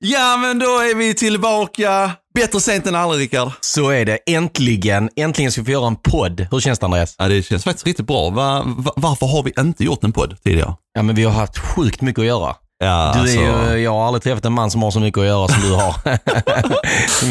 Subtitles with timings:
[0.00, 2.10] Ja, men då är vi tillbaka.
[2.34, 3.50] Bättre sent än aldrig, Rickard.
[3.60, 4.18] Så är det.
[4.26, 5.10] Äntligen.
[5.16, 6.46] Äntligen ska vi få göra en podd.
[6.50, 7.14] Hur känns det Andreas?
[7.18, 8.30] Ja, det känns faktiskt riktigt bra.
[8.30, 10.74] Va, va, varför har vi inte gjort en podd tidigare?
[10.94, 12.54] Ja, men vi har haft sjukt mycket att göra.
[12.84, 15.18] Ja, Du alltså, är ju, jag har aldrig träffat en man som har så mycket
[15.20, 15.94] att göra som du har.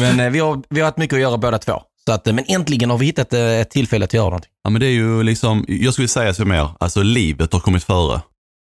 [0.00, 1.82] men eh, vi har, vi har haft mycket att göra båda två.
[2.06, 4.50] Så att, eh, men äntligen har vi hittat eh, ett tillfälle att göra någonting.
[4.64, 7.84] ja, men det är ju liksom, jag skulle säga så mer, alltså livet har kommit
[7.84, 8.20] före.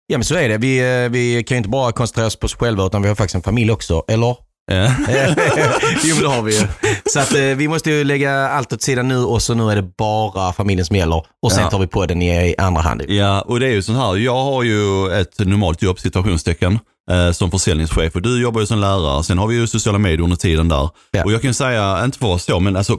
[0.07, 0.57] Ja men så är det.
[0.57, 3.15] Vi, eh, vi kan ju inte bara koncentrera oss på oss själva utan vi har
[3.15, 4.03] faktiskt en familj också.
[4.07, 4.35] Eller?
[4.71, 4.91] Eh,
[6.03, 6.67] jo men det har vi ju.
[7.05, 9.75] Så att eh, vi måste ju lägga allt åt sidan nu och så nu är
[9.75, 11.23] det bara familjen som gäller.
[11.41, 11.69] Och sen Ja.
[11.69, 13.01] tar vi på den i, i andra hand.
[13.07, 16.79] Ja, och det är ju så här, jag har ju ett normalt jobb, situationstecken,
[17.11, 19.23] eh, som försäljningschef och du jobbar ju som lärare.
[19.23, 20.89] Sen har vi ju sociala medier under tiden där.
[21.11, 21.23] Ja.
[21.23, 22.97] Och jag kan ju säga, inte för oss så, men alltså,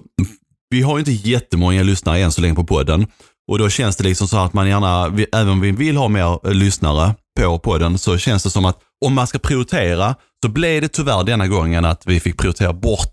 [0.70, 3.06] vi har ju inte jättemånga lyssnare än så länge på podden.
[3.52, 6.46] Och då känns det liksom så att man gärna, även om vi vill ha mer
[6.48, 10.82] eh, lyssnare på podden, så känns det som att om man ska prioritera, så blev
[10.82, 13.12] det tyvärr denna gången att vi fick prioritera bort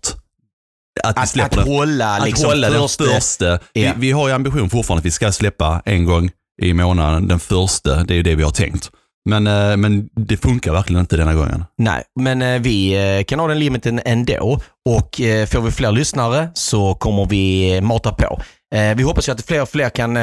[1.04, 3.58] att Att, att den hålla, att liksom, hålla den första- första.
[3.74, 3.92] Vi, Ja.
[3.96, 6.30] vi har ju ambition fortfarande att vi ska släppa en gång
[6.62, 8.04] i månaden, den första.
[8.04, 8.90] Det är ju det vi har tänkt.
[9.28, 11.64] Men, eh, men det funkar verkligen inte denna gången.
[11.78, 16.94] Nej, men eh, vi kan ha den limiten ändå och får vi fler lyssnare så
[16.94, 18.40] kommer vi mata på.
[18.74, 20.22] Eh, Vi hoppas ju att fler och fler kan eh,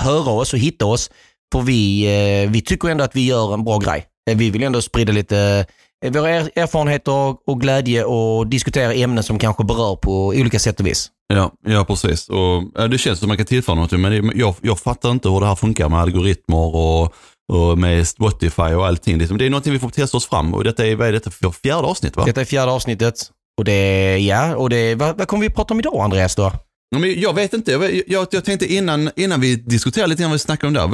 [0.00, 1.10] höra oss och hitta oss.
[1.52, 2.04] För vi,
[2.44, 4.04] eh, vi tycker ändå att vi gör en bra grej.
[4.34, 5.66] Vi vill ändå sprida lite
[6.06, 7.12] våra er- erfarenheter
[7.46, 11.10] och glädje och diskutera ämnen som kanske berör på olika sätt och vis.
[11.34, 12.28] Ja, ja precis.
[12.28, 15.40] Och, det känns som man kan tillföra något, men det, jag, jag fattar inte hur
[15.40, 17.14] det här funkar med algoritmer och,
[17.52, 19.18] och med Spotify och allting.
[19.18, 21.30] Liksom, Det är någonting vi får testa oss fram och detta är, vad är detta
[21.30, 22.24] för fjärde avsnitt va?
[22.26, 23.14] Detta är fjärde avsnittet.
[23.58, 26.52] Och det, ja, och det, vad, vad kommer vi prata om idag Andreas då?
[26.90, 30.34] Men jag vet inte, jag, jag, jag tänkte innan, innan vi diskuterar lite grann vad
[30.34, 30.88] vi snackar om där.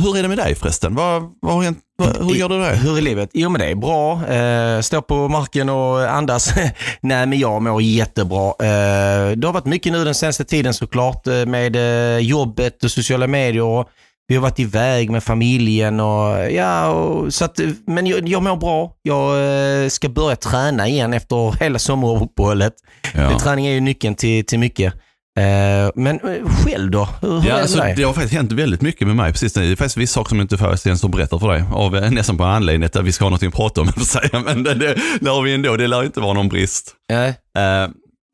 [0.00, 0.94] Hur är det med dig förresten?
[0.94, 1.78] Vad, vad har hänt?
[2.20, 2.76] Hur gör du det?
[2.76, 3.30] Hur är livet?
[3.32, 4.26] Jo men det är bra.
[4.26, 6.54] Eh, stå på marken och andas.
[7.00, 8.48] Nej men jag mår jättebra.
[8.48, 12.90] Eh, det har varit mycket nu den senaste tiden såklart eh, med eh, jobbet och
[12.90, 13.84] sociala medier.
[14.28, 18.56] Vi har varit iväg med familjen och ja, och, så att, men jag, jag mår
[18.56, 18.92] bra.
[19.02, 22.72] Jag eh, ska börja träna igen efter hela sommaruppehållet.
[23.14, 23.38] Ja.
[23.38, 24.94] Träning är ju nyckeln till, till mycket.
[25.38, 27.08] Eh, men eh, själv då?
[27.20, 29.32] Hur, Ja, är det alltså, det har faktiskt hänt väldigt mycket med mig.
[29.32, 29.52] Precis.
[29.52, 31.64] Det är faktiskt vissa saker som jag inte får ens har berättat för dig.
[31.72, 34.42] Av, nästan på anledning att vi ska ha någonting att prata om, säga.
[34.44, 35.76] Men det, det, har vi ändå.
[35.76, 36.94] Det lär inte vara någon brist.
[37.08, 37.34] Nej.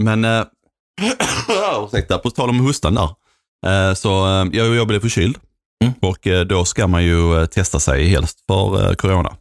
[0.03, 0.45] Men, uh,
[1.87, 3.95] ursäkta, på tal om hostan där.
[3.95, 4.09] Så
[4.53, 5.39] jag, jag blev förkyld
[5.83, 5.95] Mm.
[6.03, 9.33] och eh, då ska man ju eh, testa sig helst för eh, corona.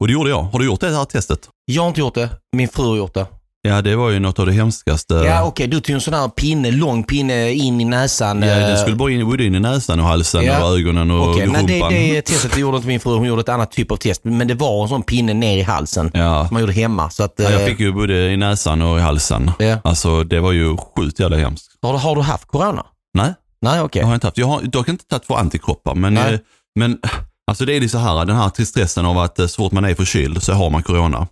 [0.00, 0.42] Och det gjorde jag.
[0.42, 1.40] Har du gjort det här testet?
[1.64, 2.28] Jag har inte gjort det.
[2.56, 3.26] Min fru har gjort det.
[3.62, 5.14] Ja, det var ju något av det hemskaste.
[5.14, 8.42] Ja okej, du tog en sån här pinne, lång pinne in i näsan.
[8.42, 10.64] Ja, den skulle bara in, både in i näsan och halsen Ja.
[10.64, 11.66] och ögonen och nej, rumpan.
[11.66, 14.20] det, det testet gjorde inte min fru, hon gjorde ett annat typ av test.
[14.24, 16.10] Men det var en sån pinne ner i halsen.
[16.14, 16.46] Ja.
[16.46, 17.10] Som man gjorde hemma.
[17.10, 19.50] Så att, Ja, jag fick ju både i näsan och i halsen.
[19.58, 19.78] Ja.
[19.84, 21.66] Alltså det var ju sjukt jävla hemskt.
[21.82, 22.86] har, har du haft corona?
[23.14, 24.00] Nej, Nej okej.
[24.00, 24.38] jag har inte haft.
[24.38, 26.38] Jag har dock inte tagit för antikroppar, men, eh,
[26.78, 26.98] men
[27.50, 29.84] alltså det är det så här, den här stressen av att eh, så fort man
[29.84, 31.26] är förkyld så har man corona.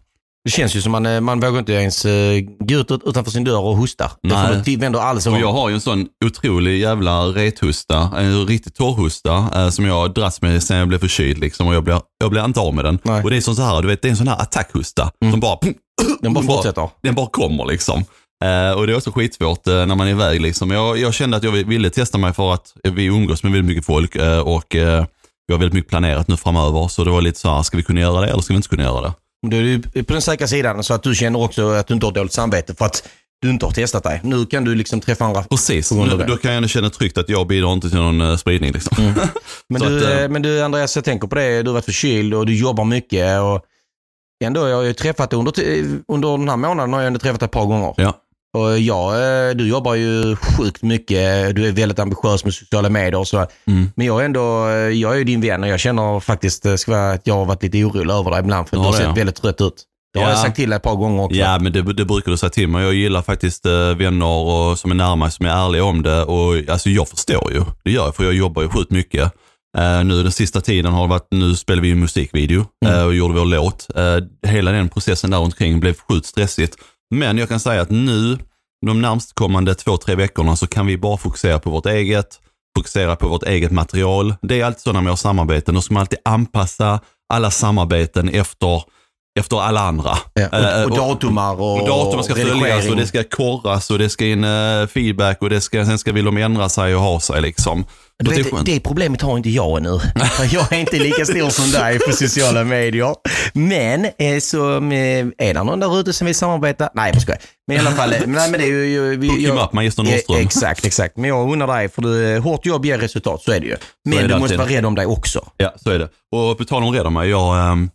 [0.44, 3.30] Det känns ju som man, eh, man vågar inte ens eh, gå ut ut- utanför
[3.30, 4.10] sin dörr och hosta.
[4.22, 4.64] Det Nej.
[4.64, 5.28] till- vänder.
[5.30, 10.42] Och jag har ju en sån otrolig jävla rethosta, en riktigt torrhosta som jag dragits
[10.42, 12.98] med sen jag blev förkyld liksom, och jag blir, jag blir inte av med den.
[13.02, 13.12] Nej.
[13.14, 13.24] Mm.
[13.24, 15.40] Och det är som så här, du vet, det är en sån här attackhosta som
[15.40, 15.58] bara,
[16.20, 16.90] Den bara fortsätter.
[17.02, 18.04] den bara kommer liksom.
[18.44, 20.70] Eh, och det är också skitsvårt eh, när man är iväg liksom.
[20.70, 23.85] Jag, jag kände att jag ville testa mig för att vi umgås med väldigt mycket
[23.87, 26.88] folk eh, och vi har väldigt mycket planerat nu framöver.
[26.88, 28.69] Så det var lite så här, ska vi kunna göra det eller ska vi inte
[28.69, 29.12] kunna göra det?
[29.46, 32.06] Då är du på den säkra sidan så att du känner också att du inte
[32.06, 32.75] har dåligt samvete.
[32.75, 33.08] För att
[33.43, 34.20] du inte har testat dig.
[34.25, 35.43] Nu kan du liksom träffa andra.
[35.43, 38.73] Precis, Nu- då kan jag känna tryggt att jag bidrar inte till någon spridning.
[38.73, 38.96] Liksom.
[39.05, 39.14] Mm.
[39.69, 41.62] Men, du, att, men du Andreas, jag tänker på det.
[41.62, 43.41] Du har varit förkyld och du jobbar mycket.
[43.41, 43.64] Och
[44.44, 45.55] ändå, jag har ju träffat dig under,
[46.08, 47.94] under den här månaden har jag ändå träffat dig ett par gånger.
[47.96, 48.14] Ja.
[48.56, 51.56] Och jag, eh, du jobbar ju sjukt mycket.
[51.56, 53.46] Du är väldigt ambitiös med sociala medier och så.
[53.66, 53.90] Mm.
[53.96, 56.72] Men jag är ändå, eh, jag är ju din vän och jag känner faktiskt eh,
[57.12, 59.12] att jag har varit lite orolig över dig ibland för Ja, du har sett ja.
[59.12, 59.84] väldigt trött ut.
[60.14, 60.32] Det har Ja.
[60.32, 61.36] jag sagt till dig ett par gånger också.
[61.36, 62.84] Ja, men det, det brukar du säga till mig.
[62.84, 63.66] Jag gillar faktiskt
[63.96, 66.22] vänner och, som är närmare, som är ärliga om det.
[66.24, 67.62] Och, alltså, jag förstår ju.
[67.84, 69.32] Det gör jag, för jag jobbar ju sjukt mycket.
[69.78, 72.98] Eh, nu den sista tiden har det varit, nu spelar vi ju musikvideo Mm.
[72.98, 73.86] eh, och gjorde vår låt.
[73.96, 76.76] Eh, hela den processen där omkring blev sjukt stressigt.
[77.10, 78.38] Men jag kan säga att nu,
[78.87, 82.40] de närmst kommande två, tre veckorna så kan vi bara fokusera på vårt eget,
[82.76, 84.34] fokusera på vårt eget material.
[84.43, 87.00] Det är alltid så när man har samarbeten, då ska man alltid anpassa
[87.32, 88.82] alla samarbeten efter,
[89.38, 90.19] efter alla andra.
[90.35, 93.99] Ja, Eh, och, och datumar och, och datum ska följas och det ska korras och
[93.99, 97.02] det ska in eh, feedback och det ska, sen ska vill de ändra sig och
[97.02, 97.85] ha sig liksom.
[98.25, 99.88] Du det vet, det problemet har inte jag nu.
[100.52, 103.14] Jag är inte lika stor som dig på sociala medier.
[103.52, 106.91] Men eh, så eh, är det någon där ute som vill samarbeta?
[106.94, 107.41] Nej, jag skojar.
[107.67, 109.17] Men i alla fall, nej, men det är ju...
[109.17, 110.37] vi, Hook him up, Magister Nordström.
[110.37, 111.17] Eh, Exakt, exakt.
[111.17, 113.76] Men jag undrar dig, för du, hårt jobb ger resultat, så är det ju.
[114.05, 114.58] Men det du måste alltid.
[114.58, 115.49] vara rädd om dig också.
[115.56, 116.08] Ja, så är det.
[116.37, 117.91] Och på tal om rädda mig, jag, ehm,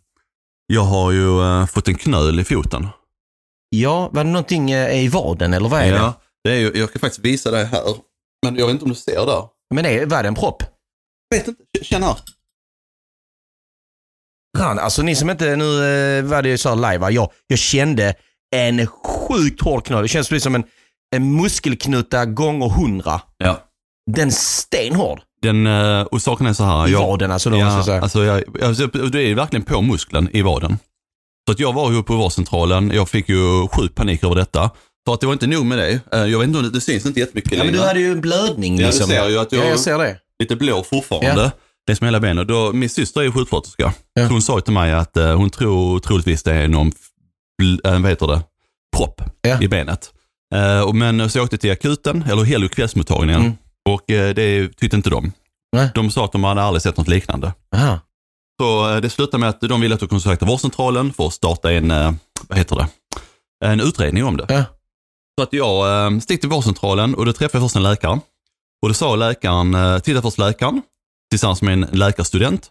[0.66, 2.88] jag har ju eh, fått en knöl i foten.
[3.68, 5.98] Ja, var det någonting eh, i vaden eller vad är det?
[5.98, 7.82] Ja, det är ju, jag kan faktiskt visa dig här.
[8.46, 9.48] Men jag vet inte om du ser där.
[9.74, 10.62] Men är, var det en propp?
[11.28, 12.16] Jag vet inte, känn här.
[14.58, 17.10] Ran, alltså ni som inte, nu eh, var det ju så här live, va?
[17.10, 18.14] jag, jag kände
[18.54, 20.02] en sjukt hård knöl.
[20.02, 20.64] Det känns precis som en,
[21.16, 23.20] en muskelknuta gånger hundra.
[23.38, 23.60] Ja.
[24.10, 26.88] Den stenhård Den, eh, och saken är så här.
[26.88, 27.50] i jag, vaden alltså.
[27.50, 28.02] Då, Ja, säga.
[28.02, 30.78] alltså jag, alltså, det är verkligen på muskeln i vaden.
[31.48, 34.70] Så att jag var ju på vårdcentralen, jag fick ju sjuk panik över detta.
[35.06, 36.00] För att det var inte nog med det.
[36.12, 37.78] Eh, Jag vet inte om det, det syns inte jättemycket ja, men längre.
[37.82, 38.78] du hade ju en blödning.
[38.78, 39.08] Ja, Liksom.
[39.08, 40.16] du ser ju att jag- Ja, jag ser det.
[40.38, 41.52] Lite blå fortfarande.
[41.88, 42.48] Längs med hela benet.
[42.48, 43.92] Då, min syster är ju sjuksköterska.
[44.14, 44.26] Ja.
[44.26, 46.92] Så hon sa ju till mig att eh, hon tror troligtvis det är någon,
[47.84, 48.42] äh, vad heter det,
[48.96, 49.62] propp Ja.
[49.62, 50.10] i benet.
[50.86, 53.40] Och men så jag åkte till akuten, eller Helio kvällsmottagningen.
[53.40, 53.52] Mm.
[53.88, 55.32] Och eh, det tyckte inte de.
[55.76, 55.88] Nej.
[55.94, 57.52] De sa att de hade aldrig sett något liknande.
[57.76, 57.98] Aha.
[58.60, 61.72] Så eh, det slutade med att de ville att jag kontaktade vårdcentralen för att starta
[61.72, 62.12] en, eh,
[62.48, 62.88] vad heter det,
[63.64, 64.46] en utredning om det.
[64.48, 64.64] Ja.
[65.38, 68.20] Så att jag stick till vårdcentralen och då träffade jag först en läkare.
[68.82, 70.82] Och då sa läkaren, titta först läkaren
[71.30, 72.70] tillsammans med en läkarstudent.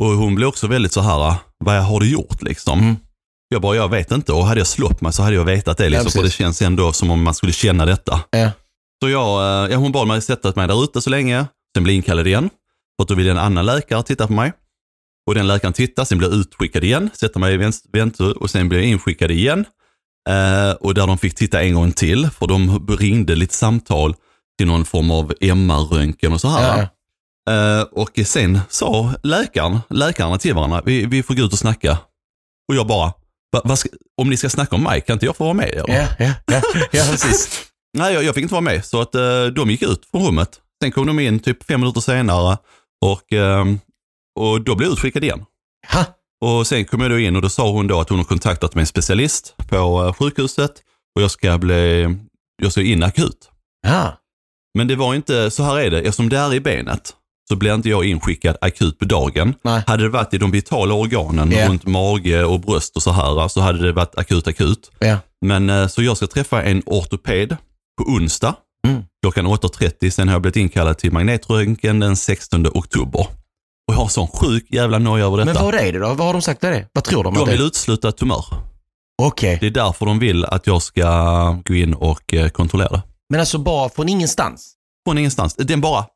[0.00, 2.78] Och hon blev också väldigt så här, vad har du gjort liksom?
[2.78, 2.96] Mm.
[3.48, 5.88] Jag bara, jag vet inte och hade jag slått mig så hade jag vetat det
[5.88, 6.06] liksom.
[6.06, 8.20] Ja, för det känns ändå som om man skulle känna detta.
[8.30, 8.50] Ja.
[9.02, 11.92] Så jag, eh, ja, hon bad mig sätta mig där ute så länge, sen bli
[11.94, 12.50] inkallad igen.
[12.96, 14.52] För att då ville en annan läkare titta på mig.
[15.26, 18.50] Och den läkaren tittar, sen blir jag utskickad igen, sätter mig i vänt- väntur och
[18.50, 19.64] sen blir jag inskickad igen.
[20.28, 24.14] Eh, och där de fick titta en gång till, för de ringde lite samtal
[24.58, 26.78] till någon form av MR-röntgen och så här.
[26.78, 26.88] Ja,
[27.50, 31.98] Eh, och sen sa läkaren, läkarna till varandra, vi, vi får gå ut och snacka.
[32.68, 33.12] Och jag bara,
[33.52, 33.88] va, vad ska,
[34.20, 35.68] om ni ska snacka om mig, kan inte jag få vara med?
[35.68, 35.84] Eller?
[35.94, 36.62] ja, ja, ja,
[36.92, 37.64] ja, precis.
[37.98, 40.60] Nej, jag, jag fick inte vara med, så att eh, de gick ut från rummet.
[40.82, 42.58] Sen kom de in typ fem minuter senare
[43.04, 43.78] och, ehm,
[44.40, 45.44] och då blev jag utskickad igen.
[45.92, 46.04] Ha.
[46.44, 48.74] Och sen kom jag då in och då sa hon då att hon har kontaktat
[48.74, 50.70] med en specialist på eh, sjukhuset
[51.16, 52.16] och jag ska bli,
[52.62, 53.50] jag ska in akut.
[53.86, 54.18] Ja.
[54.74, 57.14] Men det var inte, så här är det, eftersom det är i benet
[57.48, 59.54] så blir inte jag inskickad akut på dagen.
[59.62, 59.82] Nej.
[59.86, 61.68] Hade det varit i de vitala organen Ja.
[61.68, 64.90] runt mage och bröst och så här så hade det varit akut akut.
[64.98, 65.16] Ja.
[65.40, 67.56] Men eh, så jag ska träffa en ortoped
[67.98, 68.54] på onsdag
[68.86, 69.02] Mm.
[69.22, 70.10] klockan 8.30.
[70.10, 73.20] Sen har jag blivit inkallad till magnetröntgen den 16 oktober.
[73.88, 75.52] Och jag har sån sjuk jävla noja över detta.
[75.52, 76.06] Men vad är det då?
[76.14, 76.86] Vad har de sagt är det?
[76.92, 77.34] Vad tror de?
[77.34, 78.44] de vill utesluta tumör.
[79.22, 79.58] Okej.
[79.60, 81.08] Det är därför de vill att jag ska
[81.64, 83.02] gå in och eh, kontrollera det.
[83.30, 84.74] Men alltså bara från ingenstans?
[85.06, 85.54] Från ingenstans.
[85.54, 86.06] Den bara,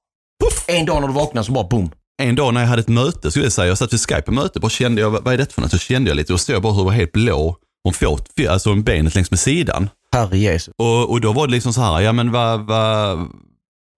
[0.67, 1.91] En dag när du vaknar så bara boom.
[2.23, 4.71] en dag när jag hade ett möte, skulle jag säga, jag satt vid Skype-möte, bara
[4.71, 5.71] kände jag, vad är det för något?
[5.71, 8.71] Så kände jag lite och såg bara hur jag var helt blå om fot, alltså
[8.73, 9.89] om benet längs med sidan.
[10.13, 10.75] Herre Jesus.
[10.79, 13.19] Och, och då var det liksom så här, ja men vad, vad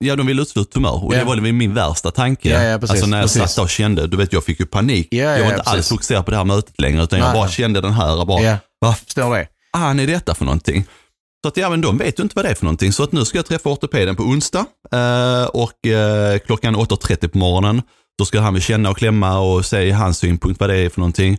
[0.05, 1.19] Ja, de ville utesluta tumör och Ja.
[1.19, 2.49] det var min värsta tanke.
[2.49, 3.43] Ja, ja, precis, alltså när jag precis.
[3.43, 5.09] satt där och kände, du vet jag fick ju panik.
[5.11, 5.89] Ja, jag ja, var inte ja, alls precis.
[5.89, 7.53] fokuserad på det här mötet längre utan jag Nej, bara nej.
[7.55, 8.95] kände den här, och bara, Ja, vad
[9.77, 10.85] fan är detta för någonting?
[11.45, 12.93] Så att ja, men de vet ju inte vad det är för någonting.
[12.93, 17.39] Så att nu ska jag träffa ortopeden på onsdag eh, och eh, klockan 8.30 på
[17.39, 17.83] morgonen.
[18.19, 21.01] Då ska han väl känna och klämma och säga hans synpunkt vad det är för
[21.01, 21.39] någonting.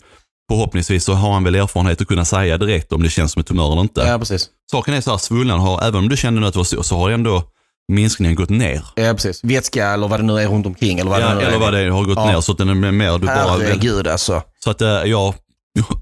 [0.51, 3.43] Förhoppningsvis så har han väl erfarenhet att kunna säga direkt om det känns som en
[3.43, 4.01] tumör eller inte.
[4.01, 4.49] Ja, precis.
[4.71, 6.83] Saken är så här, svullan har, även om du kände nu att det var så,
[6.83, 7.43] så har ändå
[7.91, 8.81] minskningen gått ner.
[8.95, 9.43] Ja, precis.
[9.43, 10.99] Vätska eller vad det nu är runt omkring.
[10.99, 11.59] Eller vad Ja, det nu eller är.
[11.59, 12.25] vad det är, har gått Ja.
[12.31, 14.41] ner så att den är mer, du bara, Herregud alltså.
[14.63, 15.33] så att eh, jag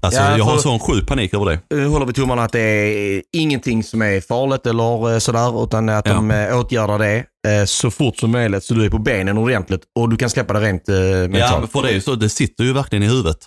[0.02, 1.58] Alltså, Ja, jag har sån sjuk panik över det.
[1.70, 5.88] Nu håller vi tummarna att det är ingenting som är farligt eller eh, sådär, utan
[5.88, 6.14] att Ja.
[6.14, 7.16] de eh, åtgärdar det
[7.48, 10.52] eh, så fort som möjligt så du är på benen ordentligt och du kan släppa
[10.52, 11.72] det rent eh, Ja, mentalt.
[11.72, 13.46] för det är ju så, det sitter ju verkligen i huvudet.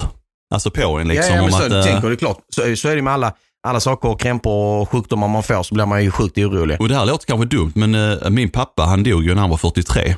[0.54, 1.36] Alltså på en liksom.
[1.36, 2.38] ja, ja, men så, att, eh, tänker du klart.
[2.56, 3.34] Så, så är det med alla,
[3.68, 6.82] alla saker, krämpor och sjukdomar man får så blir man ju sjukt orolig.
[6.82, 9.50] Och det här låter kanske dumt, men eh, min pappa han dog ju när han
[9.50, 10.16] var 43.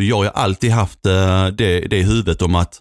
[0.00, 2.80] Så jag har ju alltid haft eh, det, det i huvudet om att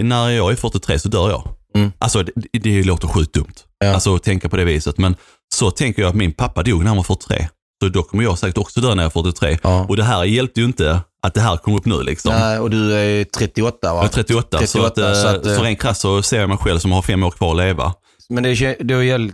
[0.00, 1.48] när jag är 43 så dör jag.
[1.74, 1.92] Mm.
[1.98, 3.54] Alltså det, det låter sjukt dumt.
[3.78, 3.94] Ja.
[3.94, 4.98] Alltså att tänka på det viset.
[4.98, 5.16] Men
[5.54, 7.48] så tänker jag att min pappa dog när han var 43.
[7.82, 9.58] Så då kommer jag säkert också dö när jag är 43.
[9.62, 9.86] Ja.
[9.88, 12.32] Och det här hjälpte ju inte att det här kom upp nu liksom.
[12.34, 13.98] Nej, och du är 38 va?
[13.98, 16.40] Jag är 38, så, att, 38, eh, så att, eh, så rent krasst så ser
[16.40, 17.94] jag mig själv som har fem år kvar att leva.
[18.28, 19.30] Men det är, det är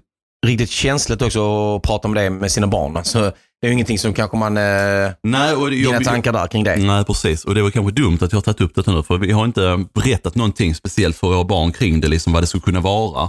[0.46, 2.96] riktigt känsligt också att prata om det med sina barn.
[2.96, 4.56] Alltså, det är ju ingenting som kanske man...
[4.56, 6.76] Eh, Nej, och det- dina jag, tankar där kring det.
[6.76, 7.44] Nej, precis.
[7.44, 9.44] Och det var kanske dumt att jag har tagit upp detta nu, för vi har
[9.44, 13.22] inte berättat någonting speciellt för våra barn kring det, liksom vad det skulle kunna vara.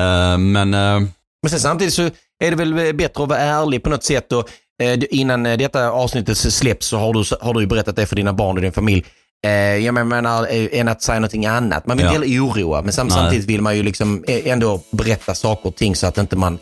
[0.00, 1.00] Eh, men eh,
[1.42, 2.02] Men sen samtidigt så
[2.44, 4.32] är det väl bättre att vara ärlig på något sätt.
[4.32, 4.48] Och,
[4.82, 8.32] eh, innan eh, detta avsnittet släpps så har du, har du berättat det för dina
[8.32, 9.04] barn och din familj.
[9.46, 11.86] Eh, jag menar, eh, än att säga någonting annat.
[11.86, 12.14] Man vill Ja.
[12.14, 15.76] inte heller oroa, men sam- samtidigt vill man ju liksom eh, ändå berätta saker och
[15.76, 16.58] ting så att inte man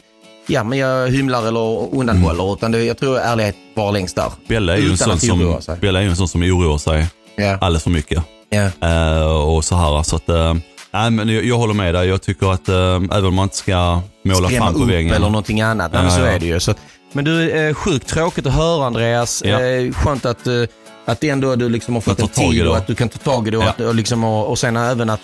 [0.50, 2.52] Ja, men jag hymlar eller undanhåller.
[2.52, 4.32] Utan det, jag tror ärlighet var längst där.
[4.48, 5.60] Bella är, ju en sån som.
[5.80, 7.06] Bella är en sån som oroar sig
[7.36, 8.22] Ja, alldeles för mycket.
[8.48, 8.70] ja.
[8.88, 10.54] Eh, och så här, så att, eh,
[10.90, 12.08] nej, men jag, jag håller med dig.
[12.08, 15.14] Jag tycker att eh, även om man inte ska måla Skrämma fram på väggen.
[15.14, 15.92] eller någonting annat.
[15.92, 16.26] Nej, men Ja, så ja.
[16.30, 16.60] är det ju.
[16.60, 16.74] Så,
[17.12, 19.42] men du, eh, sjukt tråkigt att höra Andreas.
[19.46, 19.60] Ja.
[19.60, 20.52] Eh, skönt att, eh,
[21.04, 23.50] att ändå du liksom har fått en tid och att du kan ta tag i
[23.50, 23.56] det.
[23.56, 23.68] Och, Ja.
[23.68, 25.20] att, och, liksom, och, och sen även att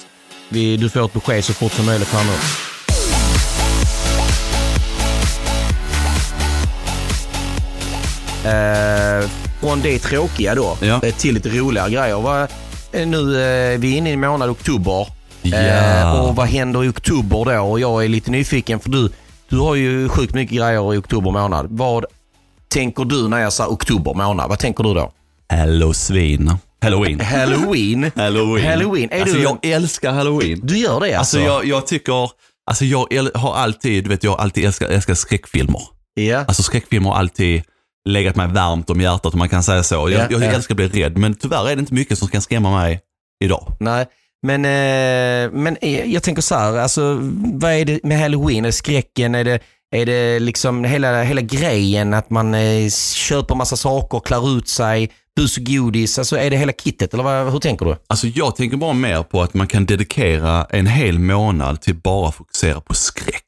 [0.49, 2.33] vi, du får ett besked så fort som möjligt nu.
[8.51, 9.29] Eh,
[9.61, 11.01] från det tråkiga då Ja.
[11.03, 12.21] eh, till lite roligare grejer.
[12.21, 12.43] Vad,
[12.93, 15.07] eh, nu eh, vi är inne i månad oktober.
[15.53, 17.61] Eh, och vad händer i oktober då?
[17.63, 19.11] Och jag är lite nyfiken för du,
[19.49, 21.67] du har ju sjukt mycket grejer i oktober månad.
[21.71, 22.05] Vad
[22.69, 24.49] tänker du när jag säger oktober månad?
[24.49, 25.13] Vad tänker du då?
[25.53, 26.59] Halloween.
[26.83, 27.21] Halloween.
[27.21, 28.11] Halloween?
[28.17, 28.65] Halloween.
[28.71, 29.09] Halloween.
[29.13, 30.61] Är alltså, du, jag älskar halloween.
[30.63, 31.39] du gör det alltså?
[31.39, 32.31] Alltså jag, jag tycker,
[32.71, 35.83] alltså jag har alltid, du vet jag har alltid älskat, älskat skräckfilmer.
[36.15, 36.39] Ja.
[36.39, 37.63] Alltså skräckfilmer har alltid
[38.09, 39.95] legat mig varmt om hjärtat om man kan säga så.
[39.95, 40.47] Jag, Ja, jag ja.
[40.47, 43.01] älskar att bli rädd, men tyvärr är det inte mycket som kan skrämma mig
[43.45, 43.77] idag.
[43.81, 44.07] Nej,
[44.45, 47.19] men, eh, men eh, jag tänker så här, alltså,
[47.53, 48.65] vad är det med halloween?
[48.65, 49.35] Är det skräcken?
[49.35, 49.61] Är det,
[49.97, 55.13] är det liksom hela, hela grejen att man eh, köper massa saker, klär ut sig,
[55.37, 56.19] bus och godis?
[56.19, 57.97] Alltså är det hela kittet eller vad, hur tänker du?
[58.07, 62.33] Alltså jag tänker bara mer på att man kan dedikera en hel månad till bara
[62.33, 63.45] fokusera på skräck.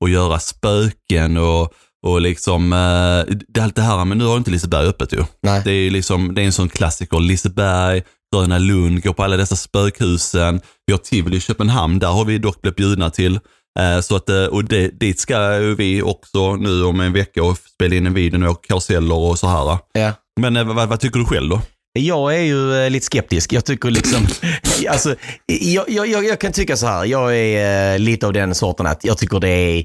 [0.00, 1.72] Och göra spöken och,
[2.06, 5.24] och liksom, eh, allt det här, men nu har inte Liseberg öppet ju.
[5.42, 5.62] Nej.
[5.64, 8.02] Det är, liksom, det är en sån klassiker, Liseberg,
[8.34, 10.60] Gröna Lund, går på alla dessa spökhusen.
[10.86, 13.40] Vi har Tivoli i Köpenhamn, där har vi dock blivit bjudna till.
[13.78, 17.58] Eh, Så att, eh, och det, dit ska vi också nu om en vecka och
[17.58, 19.78] spela in en video och karuseller och så här.
[19.92, 20.12] Ja.
[20.40, 21.60] Men eh, vad, vad tycker du själv då?
[21.98, 23.52] Jag är ju lite skeptisk.
[23.52, 24.26] Jag tycker liksom,
[24.88, 25.14] alltså,
[25.46, 27.04] jag, jag, jag, kan tycka så här.
[27.04, 29.84] Jag är lite av den sorten att jag tycker det är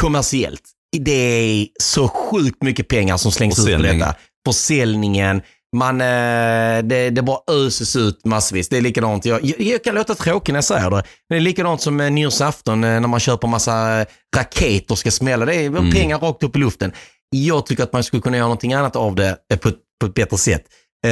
[0.00, 0.62] kommersiellt.
[0.98, 4.14] Det är så sjukt mycket pengar som slängs ut på detta.
[4.46, 5.42] Försäljningen,
[5.76, 8.68] man, eh, det, det bara öses ut massvis.
[8.68, 11.36] Det är likadant, jag, jag, jag kan låta tråkig när jag säger det, men det
[11.36, 15.44] är likadant som eh, nyårsafton eh, när man köper massa eh, raketer ska smälla.
[15.46, 15.90] Det är Mm.
[15.90, 16.92] pengar rakt upp i luften.
[17.30, 20.14] Jag tycker att man skulle kunna göra någonting annat av det på, ett- på ett
[20.14, 20.62] bättre sätt.
[21.02, 21.08] Det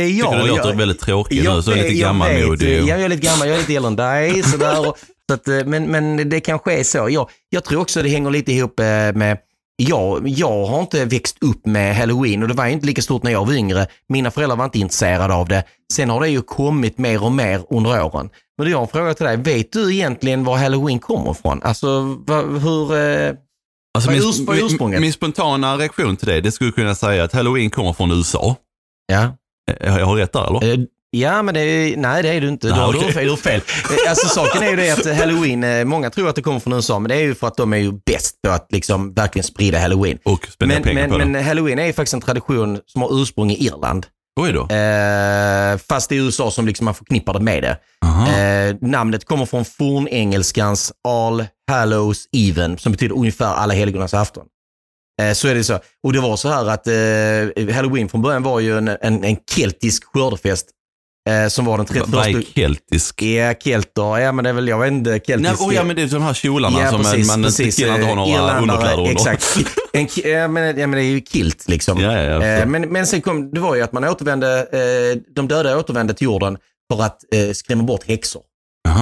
[0.00, 0.30] är jag.
[0.30, 2.78] tycker du låter jag, väldigt tråkig nu, så är vet, lite jag gammalmodig.
[2.80, 2.88] vet.
[2.88, 4.42] Jag är lite gammal, jag är lite äldre än dig.
[4.42, 7.08] Sådär, och, så att, men, men det kanske är så.
[7.10, 8.78] Jag, jag tror också det hänger lite ihop
[9.14, 9.38] med
[9.76, 13.30] jag, jag har inte växt upp med halloween och det var inte lika stort när
[13.32, 13.86] jag var yngre.
[14.08, 15.64] Mina föräldrar var inte intresserade av det.
[15.92, 18.30] Sen har det ju kommit mer och mer under åren.
[18.58, 19.36] Men jag har en fråga till dig.
[19.36, 21.60] Vet du egentligen var halloween kommer ifrån?
[21.62, 22.00] Alltså
[22.62, 22.96] hur...
[22.96, 23.34] Eh,
[23.94, 25.00] Alltså Vad är min, urs- vad är min, ursprunget?
[25.00, 28.56] min spontana reaktion till det, det skulle kunna säga att halloween kommer från USA.
[29.06, 29.22] ja.
[29.80, 30.86] Eh, Jag har rätt där eller?
[31.16, 32.66] Ja, men det är, nej det är du inte.
[32.66, 33.28] Nej, du har fel.
[33.28, 33.60] Du fel.
[34.08, 36.98] Alltså saken är ju det att halloween, eh, många tror att det kommer från USA,
[36.98, 39.78] men det är ju för att de är ju bäst på att liksom verkligen sprida
[39.78, 40.18] halloween.
[40.24, 43.50] Och Men, pengar men, på men halloween är ju faktiskt en tradition som har ursprung
[43.50, 44.06] i Irland.
[44.40, 44.60] Oj då.
[44.60, 47.76] Eh, fast det är USA som liksom man förknippar det med det.
[48.02, 54.44] Eh, namnet kommer från fornengelskans All Hallows Even, som betyder ungefär alla helgonas afton.
[55.22, 55.78] Eh, så är det så.
[56.02, 59.36] Och det var så här att eh, halloween från början var ju en, en, en
[59.54, 60.66] keltisk skördefest
[61.30, 62.54] eh, som var den Va- Vad är 31...
[62.54, 63.22] keltisk?
[63.22, 64.18] Ja, kelter.
[64.18, 65.38] Ja, men det är väl, jag vet inte, keltisk.
[65.60, 67.76] Nej, oh, ja, men det är de här kjolarna Ja, som precis, man, precis.
[67.76, 69.12] killar inte har några Irländare, underkläder under.
[69.12, 69.56] Exakt.
[69.94, 72.00] En, ja, men, ja, men det är ju kilt liksom.
[72.00, 75.48] Ja, ja, Eh, men, men sen kom, det var ju att man återvände, eh, de
[75.48, 76.58] döda återvände till jorden
[76.92, 78.42] för att eh, skrämma bort häxor.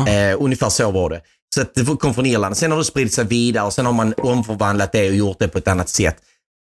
[0.09, 1.21] Eh, ungefär så var det.
[1.55, 2.57] Så att det kom från Irland.
[2.57, 5.49] Sen har det spridit sig vidare och sen har man omförvandlat det och gjort det
[5.49, 6.17] på ett annat sätt.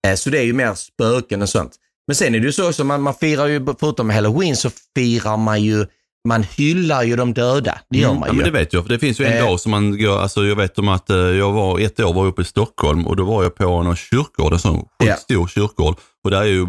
[0.08, 1.72] Eh, Så det är ju mer spöken och sånt.
[2.10, 5.36] Men sen är det ju så också, man, man firar ju, förutom halloween så firar
[5.36, 5.86] man ju,
[6.28, 7.78] man hyllar ju de döda.
[7.90, 8.36] Det gör Mm, man ja, ju.
[8.42, 8.82] men det vet jag.
[8.84, 9.44] För det finns ju en Eh.
[9.46, 12.22] dag som man går, alltså jag vet om att eh, jag var ett år var
[12.24, 15.16] jag uppe i Stockholm och då var jag på någon kyrkogård, en sån Ja.
[15.16, 15.96] stor kyrkogård.
[16.24, 16.66] Och där är ju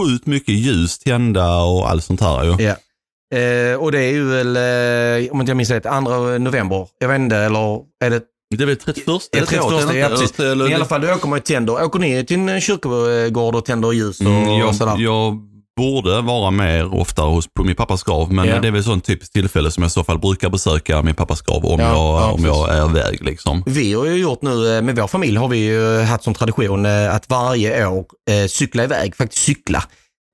[0.00, 2.64] sjukt mycket ljus tända och allt sånt här ju.
[2.64, 2.76] Ja.
[3.38, 6.88] Eh, och det är ju väl, eh, om inte jag minns rätt, 2 november.
[7.00, 8.22] Jag vet inte, eller är det
[8.56, 9.06] Det är väl 31?
[9.06, 10.40] Det är eller 31, tror jag, ja eller- precis.
[10.40, 11.84] eller- Men I alla fall, då åker man ju tänder.
[11.84, 14.96] Åker ni till en kyrkogård och tänder ljus och, Mm, och jag, sådär?
[14.98, 15.38] jag
[15.76, 18.60] borde vara mer oftare hos, på min pappas grav, men Ja.
[18.60, 21.42] det är väl sånt typiskt tillfälle som jag i så fall brukar besöka min pappas
[21.42, 23.24] grav om, Ja, jag, ja, om jag är iväg.
[23.24, 23.62] Liksom.
[23.66, 26.86] Vi har ju gjort nu, eh, med vår familj har vi ju haft som tradition
[26.86, 29.78] eh, att varje år eh, cykla iväg, faktiskt cykla.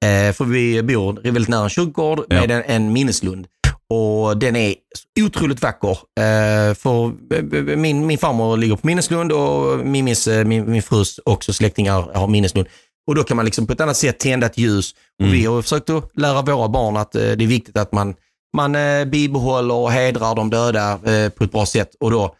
[0.05, 2.41] Eh, För vi bor väldigt nära en kyrkogård Ja.
[2.41, 3.47] med en, en minneslund.
[3.93, 4.75] Och den är
[5.21, 5.91] otroligt vacker.
[5.91, 11.21] Eh, För eh, min, min farmor ligger på minneslund och Mimis, eh, min, min frus
[11.25, 12.67] också släktingar har minneslund.
[13.07, 14.93] Och då kan man liksom på ett annat sätt tända ett ljus.
[15.19, 15.33] Och Mm.
[15.33, 18.15] vi har försökt att lära våra barn att det är viktigt att man,
[18.57, 20.99] man eh, bibehåller och hedrar de döda
[21.39, 21.91] på ett bra sätt.
[22.01, 22.35] Och då,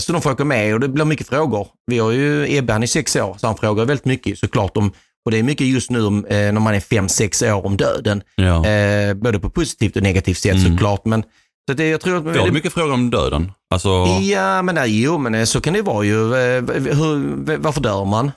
[0.00, 1.68] så de får åka med och det blir mycket frågor.
[1.86, 4.92] Vi har ju Ebbe, han är sex år, så han frågar väldigt mycket såklart om,
[5.26, 7.76] och det är mycket just nu om, eh, när man är fem, sex år om
[7.76, 8.22] döden.
[8.36, 8.66] Ja.
[8.66, 10.72] Eh, både på positivt och negativt sätt Mm.
[10.72, 11.04] såklart.
[11.04, 11.22] Men,
[11.68, 13.52] så det, jag tror att, Får du mycket frågor om döden?
[13.70, 13.88] Alltså,
[14.22, 16.34] Ja, men nej, jo, men eh, så kan det vara ju.
[16.34, 16.62] Eh,
[16.96, 18.30] Hur, varför dör man?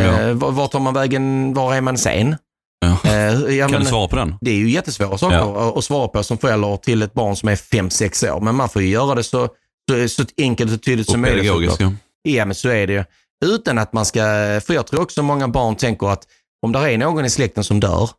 [0.00, 0.20] Ja.
[0.20, 1.54] Eh, var- Vart tar man vägen?
[1.54, 2.36] Var är man sen?
[2.80, 3.10] Ja.
[3.10, 4.34] Eh, kan men- du svara på den?
[4.40, 5.68] det är ju jättesvåra saker Ja.
[5.68, 8.40] att- att svara på som förälder till ett barn som är 5-6 år.
[8.40, 9.48] Men man får ju göra det så,
[9.90, 11.42] så, så enkelt och tydligt som Och möjligt.
[11.42, 11.92] pedagogisk, såklart.
[12.22, 12.30] ja.
[12.32, 13.04] Ja, men så är det ju.
[13.44, 14.20] Utan att man ska,
[14.66, 16.24] för jag tror också många barn tänker att
[16.66, 18.10] om det är någon i släkten som dör,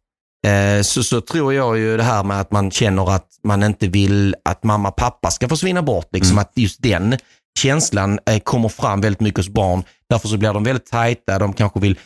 [0.48, 3.88] eh, så, så tror jag ju det här med att man känner att man inte
[3.88, 6.08] vill att mamma och pappa ska försvinna bort.
[6.12, 6.42] Liksom Mm.
[6.42, 7.18] Att just den
[7.60, 9.84] känslan eh, kommer fram väldigt mycket hos barn.
[10.10, 11.40] Därför så blir de väldigt tajta.
[11.40, 12.00] De kanske vill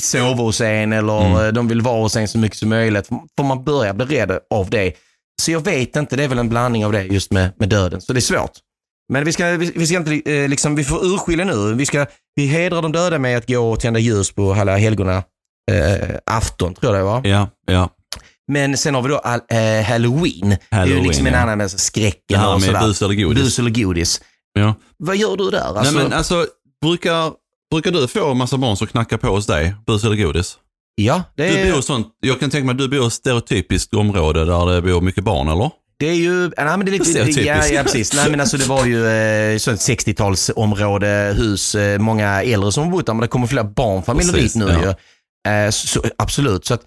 [0.00, 1.46] sova hos en eller Mm.
[1.46, 3.06] eh, de vill vara hos en så mycket som möjligt.
[3.36, 4.92] För man börjar bli rädd av det.
[5.42, 8.00] Så jag vet inte, det är väl en blandning av det just med, med döden.
[8.00, 8.50] Så det är svårt.
[9.12, 11.74] Men vi ska, vi, vi ska inte, eh, liksom, vi får urskilja nu.
[11.74, 15.22] Vi, ska, vi hedrar de döda med att gå och tända ljus på alla helgona
[15.70, 17.26] eh, afton, tror jag det var.
[17.26, 17.90] Ja, ja.
[18.52, 20.48] Men sen har vi då all, eh, halloween.
[20.48, 21.38] det är ju Halloween, liksom en ja.
[21.38, 22.86] annan med skräcken Det här och med sådär.
[22.86, 23.42] bus eller godis.
[23.42, 24.20] Bus eller godis.
[24.52, 24.74] Ja.
[24.96, 25.60] Vad gör du där?
[25.60, 26.46] Alltså, Nej, men alltså,
[26.82, 27.32] brukar,
[27.70, 29.74] brukar du få en massa barn som knackar på hos dig?
[29.86, 30.58] Bus eller godis?
[30.94, 33.12] ja, det Du är, bor sånt, jag kan tänka mig att du bor i ett
[33.12, 35.70] stereotypiskt område där det bor mycket barn, eller?
[36.00, 36.40] Det är ju...
[36.40, 37.46] Nej, men det är lite, Stereotypiskt.
[37.46, 38.14] ja, ja, precis.
[38.14, 42.90] Nej, men alltså, det var ju eh, sånt 60-talsområde, hus, eh, många äldre som har
[42.90, 44.94] bott där, men det kommer fler barnfamiljer Precis, dit nu ja.
[45.50, 45.66] ju.
[45.66, 46.66] Eh, så, absolut.
[46.66, 46.80] Så att,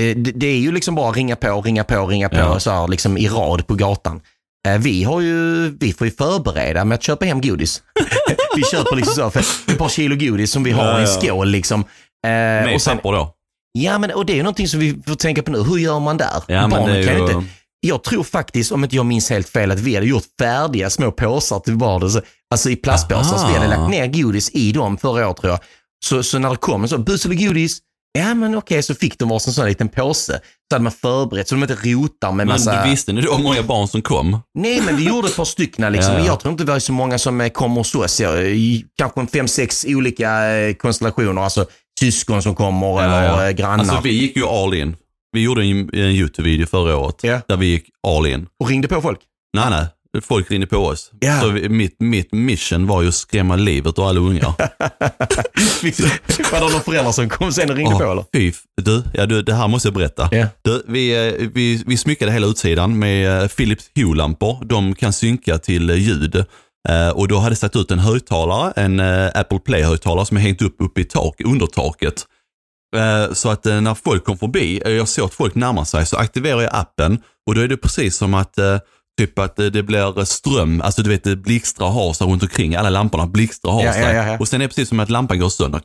[0.00, 2.60] eh, det, det är ju liksom bara ringa på, ringa på, ringa på Ja.
[2.60, 4.20] så här, liksom i rad på gatan.
[4.68, 7.82] Eh, vi, har ju, vi får ju förbereda med att köpa hem godis.
[8.56, 9.40] vi köper liksom så, för
[9.72, 11.48] ett par kilo godis som vi har Ja, i en skål.
[11.48, 11.80] Liksom.
[11.80, 13.32] Eh, Med och sen, då?
[13.72, 15.62] ja, men, och det är ju någonting som vi får tänka på nu.
[15.62, 16.42] Hur gör man där?
[16.46, 17.20] Ja, Barnen det kan ju...
[17.22, 17.44] inte,
[17.80, 21.10] jag tror faktiskt, om inte jag minns helt fel, att vi hade gjort färdiga små
[21.12, 22.10] påsar till.
[22.10, 23.38] Så- Alltså i plastpåsar.
[23.38, 25.60] Så vi hade lagt ner godis i dem förra året tror jag.
[26.04, 27.78] Så, så när det kom en sån, bus eller godis?
[28.18, 30.40] Ja men okej, så fick de varsin sån liten påse.
[30.70, 32.84] Så hade man förberett så de inte rotar med Men massa...
[32.84, 34.40] du visste ni då hur många barn som kom?
[34.58, 36.12] Nej, men vi gjorde ett par stycken liksom.
[36.12, 36.26] Ja, ja.
[36.26, 38.20] Jag tror inte vi har så många som eh, kommer hos oss.
[38.98, 41.42] Kanske en fem, sex olika eh, konstellationer.
[41.42, 41.66] Alltså
[42.00, 43.78] syskon som kommer eller eh, grannar.
[43.78, 44.96] Alltså vi gick ju all in.
[45.36, 47.40] Vi gjorde en, en YouTube-video förra året Ja.
[47.48, 48.46] där vi gick all in.
[48.60, 49.18] Och ringde på folk.
[49.56, 49.86] Nej, nej.
[50.22, 51.10] Folk ringde på oss.
[51.20, 51.40] Ja.
[51.40, 54.54] Så vi, mitt, mitt mission var ju att skrämma livet ur alla ungar.
[56.52, 58.24] Var det några föräldrar som kom sen och ringde Åh, på eller?
[58.32, 60.28] Fy, du, ja, du, det här måste jag berätta.
[60.32, 60.46] Ja.
[60.62, 64.64] Du, vi, eh, vi, vi smyckade hela utsidan med eh, Philips Hue-lampor.
[64.64, 66.44] De kan synka till eh, ljud.
[67.14, 69.00] Och då hade jag satt ut en högtalare, en
[69.34, 72.26] Apple Play-högtalare som är hängt upp uppe i tak, under taket.
[72.96, 76.06] Eh, Så att eh, när folk kom förbi, eh, jag såg att folk närmar sig,
[76.06, 78.58] så aktiverar jag appen och då är det precis som att
[79.18, 82.74] Typ att det blir ström, alltså du vet det blixtrar har sig runt omkring.
[82.74, 84.02] Alla lamporna blixtrar och har Ja, sig.
[84.02, 84.38] ja, ja.
[84.38, 85.80] Och sen är det precis som att lampan går sönder.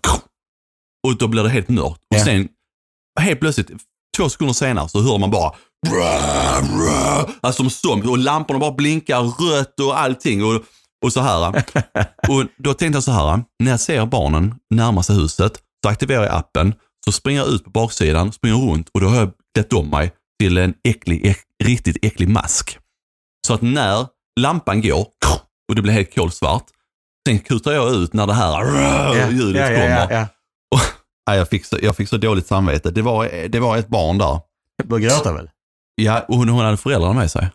[1.07, 2.01] Och då blir det helt mörkt.
[2.15, 2.47] Och sen
[3.19, 3.71] helt plötsligt,
[4.17, 5.51] två sekunder senare så hör man bara
[7.41, 10.43] Alltså som zombie och lamporna bara blinkar rött och allting.
[10.43, 10.61] Och,
[11.05, 11.47] och så här.
[12.29, 16.23] Och då tänkte jag så här, när jag ser barnen närma sig huset så aktiverar
[16.23, 16.73] jag appen,
[17.05, 20.11] så springer jag ut på baksidan, springer runt och då har jag klätt om mig
[20.39, 22.77] till en äcklig, äck, riktigt äcklig mask.
[23.47, 24.07] Så att när
[24.39, 25.07] lampan går
[25.69, 26.65] och det blir helt kolsvart,
[27.27, 28.61] sen kutar jag ut när det här
[29.31, 29.89] ljudet kommer.
[29.89, 30.27] ja, ja.
[31.27, 32.91] Nej, jag, fick så, jag fick så dåligt samvete.
[32.91, 34.39] Det var, det var ett barn där.
[34.83, 35.49] Börjar gråta väl?
[35.95, 37.49] Ja, och hon, hon hade föräldrar med sig.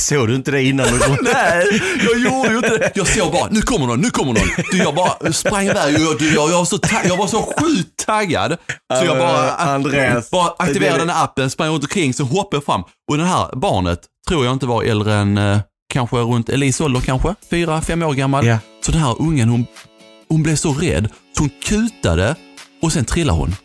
[0.00, 0.86] Såg du inte det innan?
[0.86, 0.98] Du...
[1.22, 2.92] Nej, jag gjorde ju inte det.
[2.94, 4.48] Jag såg bara, nu kommer någon, nu kommer någon.
[4.70, 7.26] Du, jag bara sprang iväg och jag, du, jag, jag, var så tag- jag var
[7.26, 8.56] så sjukt taggad.
[8.98, 12.64] Så jag bara, Andreas, bara aktiverade den här appen, sprang runt omkring, så hoppade jag
[12.64, 12.82] fram.
[13.10, 15.58] Och det här barnet tror jag inte var äldre än eh,
[15.92, 18.46] kanske runt Elise ålder kanske, fyra, fem år gammal.
[18.46, 18.58] Ja.
[18.84, 19.66] Så den här ungen, hon,
[20.28, 22.34] hon blev så rädd så hon kutade
[22.82, 23.56] och sen trillade hon.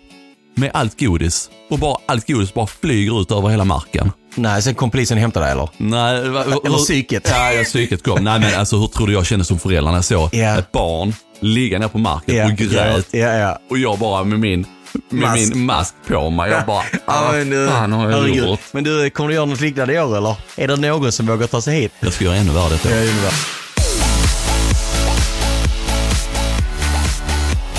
[0.56, 1.50] Med allt godis.
[1.70, 4.12] Och bara allt godis bara flyger ut över hela marken.
[4.36, 5.70] Nej, sen kom polisen och hämtade dig eller?
[5.78, 6.18] Nej,
[6.66, 7.28] Eller psyket.
[7.32, 8.24] Ja, ja, psyket kom.
[8.24, 10.58] Nej, men alltså hur trodde jag kände som förälder när jag såg Ja.
[10.60, 13.08] ett barn ligga ner på marken och grät.
[13.12, 13.60] Ja, ja.
[13.70, 14.66] Och jag bara med min,
[15.10, 15.56] med Mask.
[15.56, 16.52] min mask på mig.
[16.52, 18.46] Jag bara, Ja, men du, fan har jag herregud.
[18.48, 18.60] gjort?
[18.72, 20.36] Men du, kommer du göra något liknande i år eller?
[20.56, 21.92] Är det någon som vågar ta sig hit?
[22.00, 22.90] Jag ska göra ännu värre detta.
[22.90, 23.06] Eh,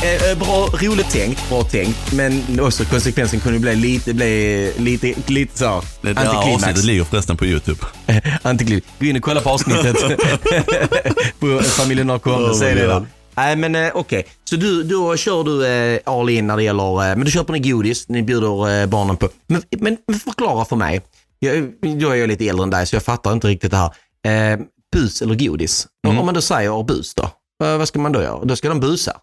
[0.02, 2.12] eh, Bra, roligt tänkt, bra tänkt.
[2.12, 7.36] Men också konsekvensen kunde bli lite, bli, lite, lite så Det där avsnittet ligger förresten
[7.36, 7.80] på YouTube.
[8.42, 8.86] Antiklimax.
[8.98, 9.96] Gå in och kolla på avsnittet
[11.38, 12.50] på familjen Norrkonde.
[12.50, 13.06] Oh säg my det där.
[13.36, 17.10] Nej men eh, okej, så du, då kör du eh, all in när det gäller,
[17.10, 19.28] eh, men du köper ni godis, ni bjuder eh, barnen på.
[19.46, 21.00] Men, men, förklara för mig,
[21.38, 24.52] jag, då är jag lite äldre än dig så jag fattar inte riktigt det här.
[24.52, 24.60] Eh,
[24.92, 25.86] bus eller godis?
[26.06, 26.18] Mm.
[26.18, 28.44] Om man då säger bus då, vad ska man då göra?
[28.44, 29.16] Då ska de busa?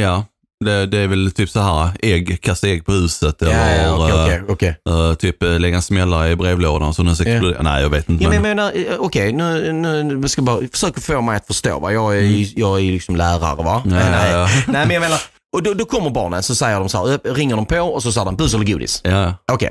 [0.00, 0.24] Ja,
[0.64, 3.52] det, det är väl typ så här ägg, kasta ägg på huset eller
[3.84, 4.76] ja, eh, okej, okej.
[4.88, 7.62] eh, typ eh, lägga en smällare i brevlådan så den exploderar.
[7.62, 8.24] Nej, jag vet inte.
[8.24, 11.36] Ja, men men, menar, eh, okej, nu, nu, nu ska jag bara försöka få mig
[11.36, 11.78] att förstå.
[11.80, 11.92] Va?
[11.92, 13.82] Jag är ju jag är liksom lärare va?
[13.84, 14.48] Ja, nej, ja, ja.
[14.72, 15.20] nej, men jag menar,
[15.56, 18.12] och då, då kommer barnen så säger de så här, ringer de på och så
[18.12, 19.00] säger de bus eller godis.
[19.04, 19.70] ja, Okej,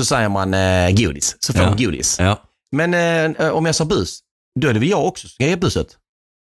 [0.00, 1.70] så säger man eh, godis, så får Ja.
[1.76, 2.18] de godis.
[2.76, 2.94] Men
[3.34, 4.18] eh, om jag sa bus,
[4.60, 5.86] då är det väl jag också som ska ge buset?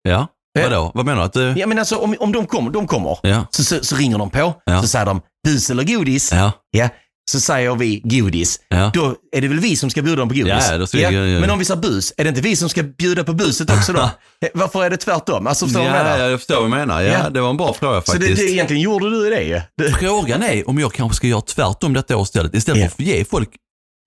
[0.03, 0.27] ja.
[0.63, 0.91] Vadå?
[0.93, 1.25] Vad menar du?
[1.25, 1.53] Att du...
[1.61, 4.29] Ja men alltså om, om de kommer, de kommer Ja, så, så, så ringer de
[4.29, 4.81] på, Ja.
[4.81, 6.31] så säger de bus eller godis.
[6.31, 6.89] ja, Ja.
[7.31, 8.59] Så säger vi godis.
[8.69, 8.91] ja.
[8.93, 10.53] Då är det väl vi som ska bjuda dem på godis?
[10.69, 11.39] Ja, då ska ja, ja.
[11.39, 13.93] Men om vi sa bus, är det inte vi som ska bjuda på buset också
[13.93, 13.99] då?
[14.41, 15.47] Eh, Varför är det tvärtom?
[15.47, 16.19] Alltså förstår du vad jag Ja, menar?
[16.25, 17.01] ja, jag förstår vad du menar.
[17.01, 17.29] Ja, Ja.
[17.29, 18.35] det var en bra fråga Så faktiskt.
[18.39, 19.61] det, det, egentligen gjorde du det ju.
[19.77, 22.55] Det- Frågan är om jag kanske ska göra tvärtom detta år istället.
[22.55, 22.89] Istället Ja.
[22.89, 23.49] för att ge folk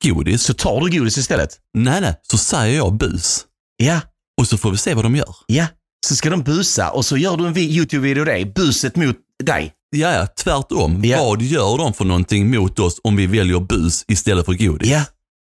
[0.04, 1.50] godis, Så tar du godis istället?
[1.74, 3.44] nej, nej, så säger jag bus.
[3.76, 4.00] Ja,
[4.40, 5.34] Och så får vi se vad de gör.
[5.46, 5.66] ja.
[6.06, 9.72] Så ska de busa och så gör du en vi- YouTube-video dig, buset mot dig.
[9.96, 11.04] Ja, ja, tvärtom.
[11.04, 11.24] Ja.
[11.24, 14.88] Vad gör de för någonting mot oss om vi väljer bus istället för godis?
[14.90, 15.02] Ja.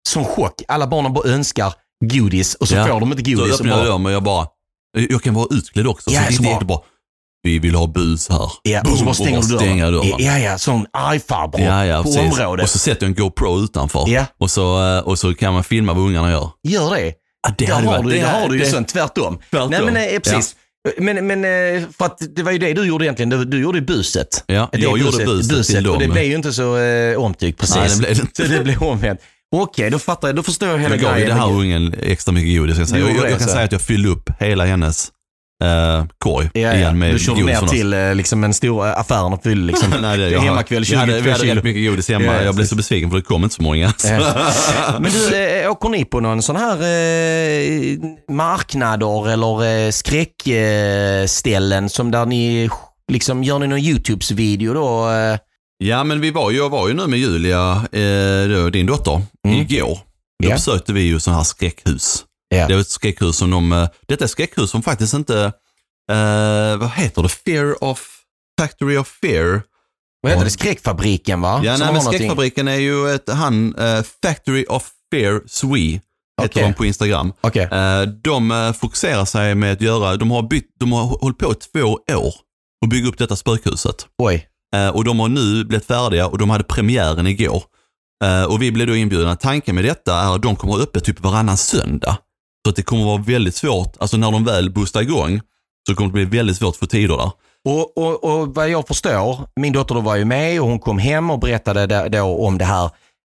[0.09, 0.63] Som chock.
[0.69, 1.75] Alla barnen bara önskar
[2.05, 2.87] godis och så Ja.
[2.87, 3.41] får de inte godis.
[3.55, 4.47] och öppnar jag bara, dem och jag bara,
[5.09, 6.11] jag kan vara utklädd också.
[6.11, 6.81] Ja, så så det inte bara,
[7.43, 8.53] vi vill ha bus här.
[8.63, 9.79] ja, Boom, och så bara stänger du dörren.
[9.93, 10.13] dörren.
[10.19, 12.39] Ja, ja, sån arg farbror Ja, ja, på precis.
[12.39, 12.65] området.
[12.65, 14.05] Och så sätter jag en GoPro utanför.
[14.09, 14.27] Ja.
[14.39, 16.51] Och, så, eh, och så kan man filma vad ungarna gör.
[16.63, 17.13] Gör det.
[17.49, 19.39] Ja, det har varit- du, det- där har du ju det- sånt tvärtom.
[19.51, 19.71] Tvärtom.
[19.71, 20.57] Nej men eh, precis.
[20.99, 23.29] Men, men eh, för att det var ju det du gjorde egentligen.
[23.31, 24.45] Du, du gjorde buset.
[24.47, 26.13] Ja, Det jag gjorde buset till Och det dem.
[26.13, 27.77] blev ju inte så eh, omtyckt precis.
[27.77, 28.47] Nej, det blev det inte.
[28.47, 29.21] Så det blev omvänt.
[29.57, 30.37] Okej, då fattar jag.
[30.37, 31.29] Då förstår jag hela Jag gav ju grejen.
[31.39, 32.79] den här ungen extra mycket godis.
[32.79, 33.49] Jag, jag, jag, jag det, kan så.
[33.49, 35.09] säga att jag fyllde upp hela hennes
[35.65, 36.75] eh, korg Ja, ja.
[36.75, 39.91] igen med du körde ner till eh, liksom en stor eh, affär och fyllde liksom.
[40.03, 42.25] Nej, det, är hemmakväll, vi hade, vi 22 hade rätt mycket godis hemma.
[42.25, 43.87] Ja, ja, jag blev så besviken för det kom inte så många.
[43.87, 43.91] Eh,
[45.01, 47.99] Men du, eh, åker ni på någon sån här eh,
[48.35, 52.71] marknader eller eh, skräckställen som där ni
[53.13, 55.09] liksom gör ni någon YouTubes-video då?
[55.85, 59.61] Ja, men vi var ju, jag var ju nu med Julia, eh, din dotter, Mm.
[59.61, 59.99] igår.
[60.43, 60.55] Då Ja.
[60.55, 62.25] besökte vi ju sådana här skräckhus.
[62.49, 62.67] Ja.
[62.69, 65.45] Det var ett skräckhus som de, eh, detta är skräckhus som faktiskt inte,
[66.11, 68.09] eh, vad heter det, Fear of,
[68.61, 69.63] Factory of Fear.
[70.23, 70.51] vad heter det?
[70.51, 71.61] Skräckfabriken va?
[71.65, 75.93] Ja, Som nej, men någonting- skräckfabriken är ju ett, han, eh, Factory of Fear Swee,
[76.43, 76.63] heter Okej.
[76.63, 77.33] de på Instagram.
[77.41, 77.63] Okej.
[77.73, 81.55] Eh, de fokuserar sig med att göra, de har, bytt, de har hållit på i
[81.55, 82.35] två år
[82.83, 84.07] och bygga upp detta spökhuset.
[84.23, 84.49] Oj.
[84.93, 87.63] Och de har nu blivit färdiga och de hade premiären igår.
[88.49, 89.37] Och vi blev då inbjudna.
[89.37, 92.17] Tanken med detta är att de kommer öppet typ varannan söndag.
[92.69, 95.41] Så att det kommer vara väldigt svårt, alltså när de väl boostar igång,
[95.89, 97.31] så kommer det bli väldigt svårt att få tider där.
[97.65, 100.99] Och, och, och vad jag förstår, min dotter då var ju med och hon kom
[100.99, 102.85] hem och berättade då, då om det här.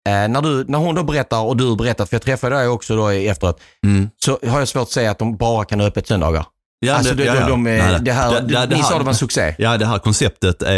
[0.10, 2.96] Eh, när, du, när hon då berättar och du berättar, för jag träffade dig också
[2.96, 4.10] då efteråt, Mm.
[4.26, 6.46] så har jag svårt att säga att de bara kan ha öppet söndagar.
[6.80, 7.42] Ja, alltså det, ja, ja.
[7.42, 8.00] De, de, nej.
[8.02, 9.56] det här, Det- det- ni sa det var en succé.
[9.58, 10.76] Ja, det här konceptet är,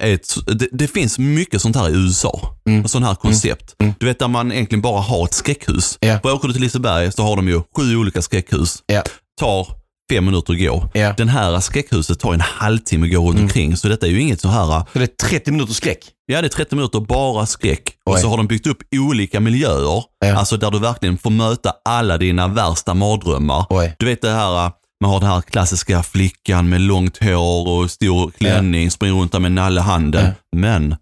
[0.00, 0.34] är ett,
[0.72, 2.56] det, finns mycket sånt här i USA.
[2.68, 2.88] Mm.
[2.88, 3.74] Sån här koncept.
[3.80, 3.94] Mm.
[4.00, 5.98] Du vet där man egentligen bara har ett skräckhus.
[6.00, 6.18] Ja.
[6.22, 8.78] För åker du till Liseberg så har de ju sju olika skräckhus.
[8.86, 9.02] Ja.
[9.40, 9.66] Tar
[10.12, 10.88] fem minuter att gå.
[10.94, 11.14] Ja.
[11.16, 13.42] Den här skräckhuset tar en halvtimme att gå runt Mm.
[13.44, 13.76] omkring.
[13.76, 15.98] Så detta är ju inget så här, Så det är 30 minuters skräck.
[16.26, 17.82] ja det är 30 minuter bara skräck.
[18.06, 18.20] Och Oj.
[18.20, 20.04] så har de byggt upp olika miljöer.
[20.24, 20.36] Ja.
[20.36, 23.66] Alltså där du verkligen får möta alla dina värsta mardrömmar.
[23.70, 23.96] Oj.
[23.98, 24.70] Du vet det här, äh,
[25.02, 29.38] man har den här klassiska flickan med långt hår och stor klänning, springer runt där
[29.40, 30.24] med nalle i handen.
[30.26, 30.32] Ja.
[30.58, 30.96] Men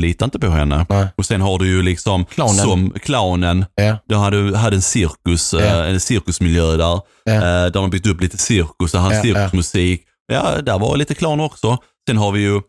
[0.00, 0.86] litar inte på henne.
[0.88, 1.06] Nej.
[1.16, 2.56] Och sen har du ju liksom Clownen.
[2.64, 3.64] som clownen.
[3.74, 3.96] Ja.
[4.08, 5.84] Du hade, hade en cirkus, eh, Ja.
[5.84, 7.00] en cirkusmiljö där.
[7.24, 7.32] Ja.
[7.32, 10.02] Eh, där de byggt upp lite cirkus, där hade Ja, cirkusmusik.
[10.32, 11.78] Ja, där var lite clowner också.
[12.08, 12.60] Sen har vi ju,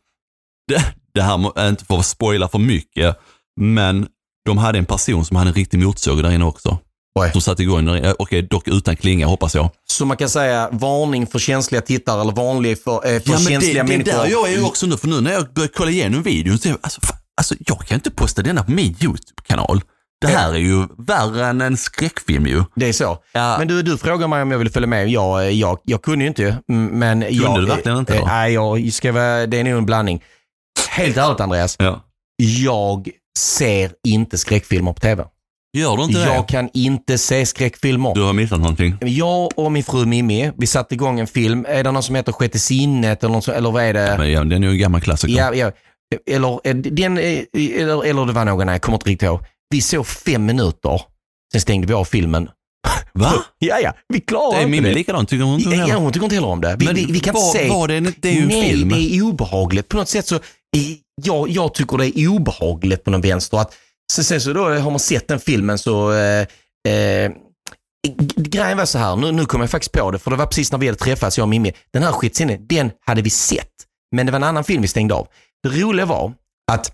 [0.67, 3.15] det, det här inte för att spoila för mycket,
[3.61, 4.07] men
[4.45, 6.77] de hade en person som hade en riktig motorsåg där inne också.
[7.19, 7.31] Oj.
[7.31, 8.05] Som satte igång, den.
[8.05, 9.69] Eh, okej dock utan klinga hoppas jag.
[9.91, 13.43] Så man kan säga varning för känsliga tittare eller vanlig för, eh, för Ja, men
[13.43, 14.11] det, känsliga det är människor.
[14.23, 16.67] där jag är ju också nu, för nu när jag börjar kolla igenom videon så
[16.67, 19.81] är jag, alltså, fan, alltså jag kan inte posta denna på min YouTube-kanal.
[20.21, 22.63] Det här är ju värre än en skräckfilm ju.
[22.75, 23.17] Det är så.
[23.31, 23.55] Ja.
[23.59, 25.09] Men du, du frågade mig om jag ville följa med.
[25.09, 26.57] Jag, jag, jag kunde ju inte.
[26.69, 28.19] mm, Men jag, du verkligen inte då?
[28.19, 30.23] eh, Nej, jag ska vara, det är nog en blandning.
[30.89, 32.01] Helt ärligt Andreas, Ja.
[32.37, 35.25] jag ser inte skräckfilmer på tv.
[35.75, 36.25] Gör du inte det?
[36.33, 38.13] Jag kan inte se skräckfilmer.
[38.15, 38.95] Du har missat någonting.
[39.01, 41.65] Jag och min fru Mimmi, vi satte igång en film.
[41.69, 44.15] Är det någon som heter Sjätte sinnet eller, något så, eller vad är det?
[44.17, 45.33] Men ja, den är ju en gammal klassiker.
[45.35, 45.71] Ja, ja.
[46.31, 49.39] Eller, eh, den, eh, eller, eller det var någon, nej, jag kommer inte riktigt ihåg.
[49.69, 51.01] Vi såg fem minuter,
[51.51, 52.49] sen stängde vi av filmen.
[53.13, 53.33] Va?
[53.59, 55.95] Ja, ja, vi klarar Det är inte Mimmi likadant, tycker hon inte Ja, heller?
[55.95, 56.75] hon tycker inte heller om det.
[56.79, 57.69] Vi, Men vi, vi kan vad- inte se.
[57.69, 58.13] vad är det?
[58.21, 58.89] Det är ju en Nej, film.
[58.89, 59.87] det är obehagligt.
[59.89, 60.41] På något sätt så, eh,
[61.23, 63.57] jag, jag tycker det är obehagligt på någon vänster.
[63.57, 63.73] Att,
[64.13, 66.47] så, sen så då har man sett den filmen så, eh,
[66.87, 67.31] eh,
[68.35, 70.71] grejen var så här, nu, nu kom jag faktiskt på det, för det var precis
[70.71, 71.73] när vi hade träffats, jag och Mimmi.
[71.93, 73.71] Den här skitsinne, den hade vi sett.
[74.15, 75.27] Men det var en annan film vi stängde av.
[75.63, 76.33] Det roliga var
[76.71, 76.91] att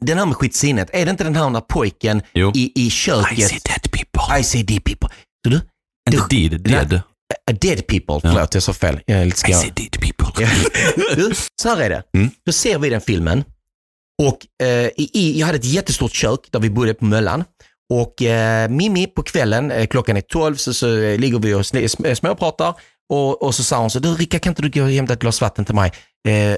[0.00, 2.52] den här med skitsinnet, är det inte den här när pojken Jo.
[2.54, 3.38] i, i köket...
[3.38, 4.38] I see dead people.
[4.40, 5.08] I see dead people.
[5.44, 5.60] Så du,
[6.10, 7.00] Inte det- did, dead.
[7.50, 9.00] A dead people, förlåt jag sa fel.
[9.06, 10.48] Jag är lite I see dead people.
[11.62, 12.02] Så här är det.
[12.14, 12.30] Mm.
[12.46, 13.44] Då ser vi den filmen
[14.22, 17.44] och eh, i, jag hade ett jättestort kök där vi bodde på Möllan.
[17.92, 21.60] Och eh, Mimmi på kvällen, eh, klockan är 12, så, så eh, ligger vi och
[21.60, 22.74] sm- småpratar
[23.12, 25.20] och, och så sa hon så, du Rickard kan inte du gå och hämta ett
[25.20, 25.92] glas vatten till mig?
[26.28, 26.56] Eh,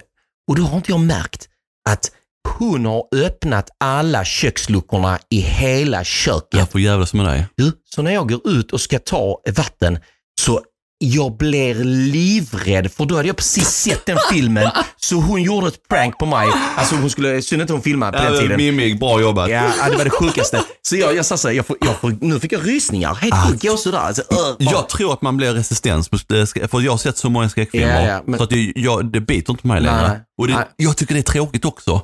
[0.49, 1.49] och då har inte jag märkt
[1.89, 2.13] att
[2.59, 6.59] hon har öppnat alla köksluckorna i hela köket.
[6.61, 7.47] Jag får jävlas med dig.
[7.55, 9.99] Du, så när jag går ut och ska ta vatten
[10.41, 10.61] så
[11.03, 15.89] jag blir livrädd för då hade jag precis sett den filmen så hon gjorde ett
[15.89, 16.49] prank på mig.
[16.77, 18.57] Alltså hon skulle, synd inte hon filmade på den tiden.
[18.57, 19.51] Mimmi, bra jobbat.
[19.51, 20.63] Ja, det var det sjukaste.
[20.83, 23.15] Så jag, jag sa så här, jag får, jag får, nu fick jag rysningar.
[23.15, 23.99] Helt sjukt gåshud där.
[23.99, 26.07] Alltså, uh, Jag tror att man blir resistens,
[26.47, 28.01] ska- för jag har sett så många skräckfilmer.
[28.07, 30.21] Ja, ja, men- Så att det, jag, det biter inte på mig längre.
[30.41, 32.01] Och det, jag tycker det är tråkigt också.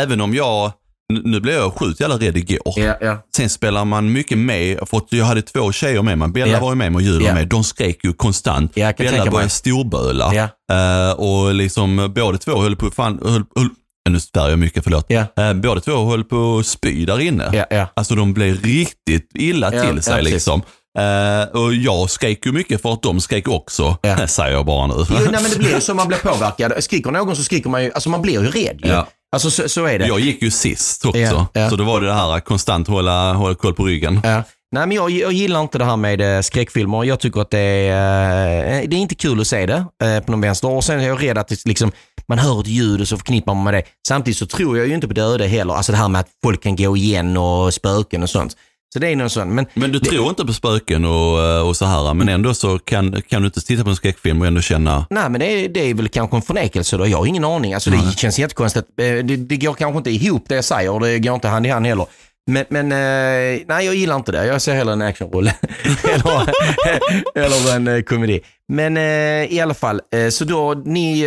[0.00, 0.72] Även om jag,
[1.10, 2.74] nu- blev jag sjukt jävla rädd igår.
[2.76, 3.18] ja, ja.
[3.36, 6.28] Sen spelar man mycket med, för jag hade två tjejer med mig.
[6.28, 6.60] Bella Ja.
[6.60, 7.48] var ju med mig och Julia var med.
[7.48, 8.74] De skrek ju konstant.
[8.74, 10.34] Kan Bella började storböla.
[10.34, 10.48] Ja.
[11.08, 13.68] Eh, och liksom båda två höll på, fan, höll, höll,
[14.10, 15.06] nu svär jag mycket, förlåt.
[15.08, 15.24] Ja.
[15.36, 17.66] Eh, båda två höll på att spy där inne.
[17.94, 20.62] Alltså de blev riktigt illa till sig liksom.
[20.98, 23.96] Eh, och jag skrek ju mycket för att de skrek också,
[24.26, 24.94] säger jag bara nu.
[24.98, 26.72] Jo, nej, men det blir ju så man blir påverkad.
[26.84, 28.88] Skriker någon så skriker man ju, alltså man blir ju rädd ju.
[29.32, 30.06] Alltså så, så är det.
[30.06, 31.70] Jag gick ju sist också, Ja, ja.
[31.70, 34.20] så då var det det här konstant hålla, hålla koll på ryggen.
[34.24, 34.42] Ja.
[34.72, 37.04] Nej, men jag, jag gillar inte det här med eh, skräckfilmer.
[37.04, 40.32] Jag tycker att det är, eh, det är inte kul att se det eh, på
[40.32, 40.68] någon vänster.
[40.70, 41.92] Och sen är jag rädd att det, liksom,
[42.28, 43.82] man hör ett ljud och så förknippar man med det.
[44.08, 45.74] Samtidigt så tror jag ju inte på det öde heller.
[45.74, 48.56] Alltså det här med att folk kan gå igen och spöken och sånt.
[48.92, 49.54] Så det är någon sån.
[49.54, 52.78] Men Men du tror inte på spöken och, eh, och så här, men ändå så
[52.78, 55.68] kan, kan du inte titta på en skräckfilm och ändå känna, Nej, men det är,
[55.68, 57.06] det är väl kanske en förnekelse då.
[57.06, 57.74] Jag har ingen aning.
[57.74, 58.86] Alltså, det känns jättekonstigt.
[59.00, 61.66] Eh, Det, det går kanske inte ihop det jag säger och det går inte hand
[61.66, 62.06] i hand heller.
[62.46, 64.46] Men, men eh, nej, jag gillar inte det.
[64.46, 65.54] Jag ser hellre en actionrulle
[66.04, 66.50] eller,
[67.74, 68.40] eller en komedi.
[68.68, 70.00] Men i alla fall,
[70.30, 71.26] så då, ni,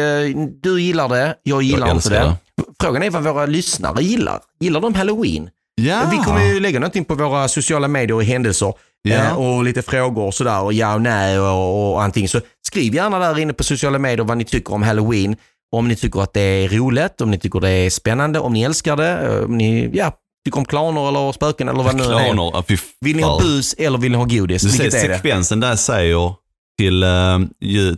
[0.62, 2.36] du gillar det, jag gillar inte älskar det.
[2.82, 4.39] Frågan är vad våra lyssnare gillar.
[4.60, 5.49] Gillar de halloween?
[5.81, 8.73] Ja, Vi kommer ju lägga någonting på våra sociala medier och händelser.
[9.01, 9.15] Ja.
[9.15, 12.27] Eh, och lite frågor och sådär och ja och nej och, och allting.
[12.29, 15.36] Så skriv gärna där inne på sociala medier vad ni tycker om halloween.
[15.75, 18.62] Om ni tycker att det är roligt, om ni tycker det är spännande, om ni
[18.63, 20.12] älskar det, eh, om ni ja,
[20.45, 22.33] tycker om clowner eller spöken eller vad det nu är.
[22.33, 24.62] klaner, fy Vill ni ha bus eller vill ni ha godis?
[24.62, 25.15] Du ser Vilket är det?
[25.15, 26.33] sekvensen där säger
[26.79, 27.39] till, eh,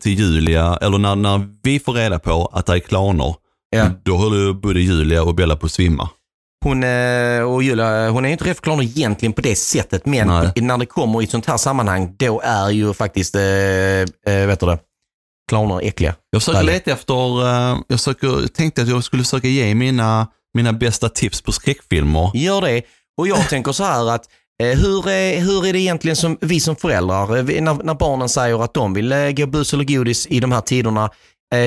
[0.01, 3.35] till Julia, eller när, när vi får reda på att det är klaner,
[3.69, 3.85] Ja.
[4.03, 6.09] då håller både Julia och Bella på att svimma.
[6.65, 10.51] Hon eh, och Julia, hon är ju inte clowner egentligen på det sättet, men Nej.
[10.55, 14.59] när det kommer i ett sånt här sammanhang, då är ju faktiskt, eh, eh, vet
[14.59, 14.79] du det,
[15.49, 16.15] clowner äckliga.
[16.29, 17.13] Jag försöker leta efter,
[17.87, 22.31] jag försöker, tänkte att jag skulle försöka ge mina, mina bästa tips på skräckfilmer.
[22.33, 22.81] Gör det.
[23.17, 24.25] Och jag tänker så här att
[24.63, 28.73] hur, är, hur är det egentligen som vi som föräldrar, när, när barnen säger att
[28.73, 31.09] de vill gå bus eller godis i de här tiderna,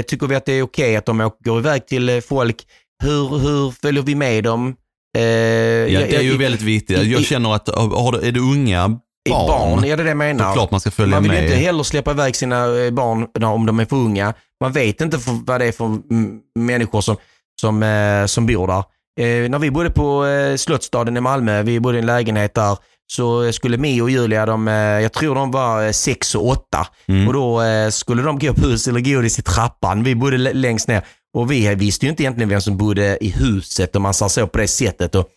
[0.06, 2.56] tycker vi att det är okej att de går iväg till folk?
[3.02, 4.76] Hur, hur följer vi med dem?
[5.16, 7.02] Eh, Ja, det är ju väldigt viktigt.
[7.02, 8.88] Jag känner att har är det unga
[9.30, 10.50] barn, barn, ja det är det jag menar.
[10.50, 11.44] är klart man ska följa Man vill med.
[11.44, 14.34] inte heller släppa iväg sina eh, barn om de är för unga.
[14.60, 17.16] Man vet inte vad det är för mm, människor som,
[17.60, 18.84] som, eh, som bor där.
[19.20, 22.76] Eh, när vi bodde på eh, Slottsstaden i Malmö, vi bodde i en lägenhet där,
[23.12, 26.86] så skulle Mio och Julia, de, eh, jag tror de var sex och åtta.
[27.26, 30.02] Och då eh, skulle de gå på hus eller godis i trappan.
[30.04, 31.02] Vi bodde längst ner.
[31.34, 34.46] Och vi visste ju inte egentligen vem som bodde i huset om man sa så
[34.46, 35.14] på det sättet.
[35.14, 35.28] Och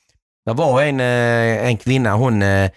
[0.45, 2.71] det var en, eh, en kvinna, hon, eh,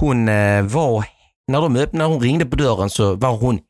[0.00, 1.04] hon eh, var,
[1.48, 3.60] när de öppnade, när hon ringde på dörren så var hon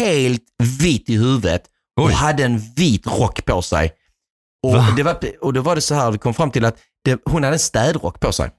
[0.00, 0.42] helt
[0.80, 1.62] vit i huvudet
[2.00, 2.12] och Oj.
[2.12, 3.92] hade en vit rock på sig.
[4.66, 4.94] Och, Va?
[4.96, 7.44] det var, och då var det så här, vi kom fram till att det, hon
[7.44, 8.50] hade en städrock på sig.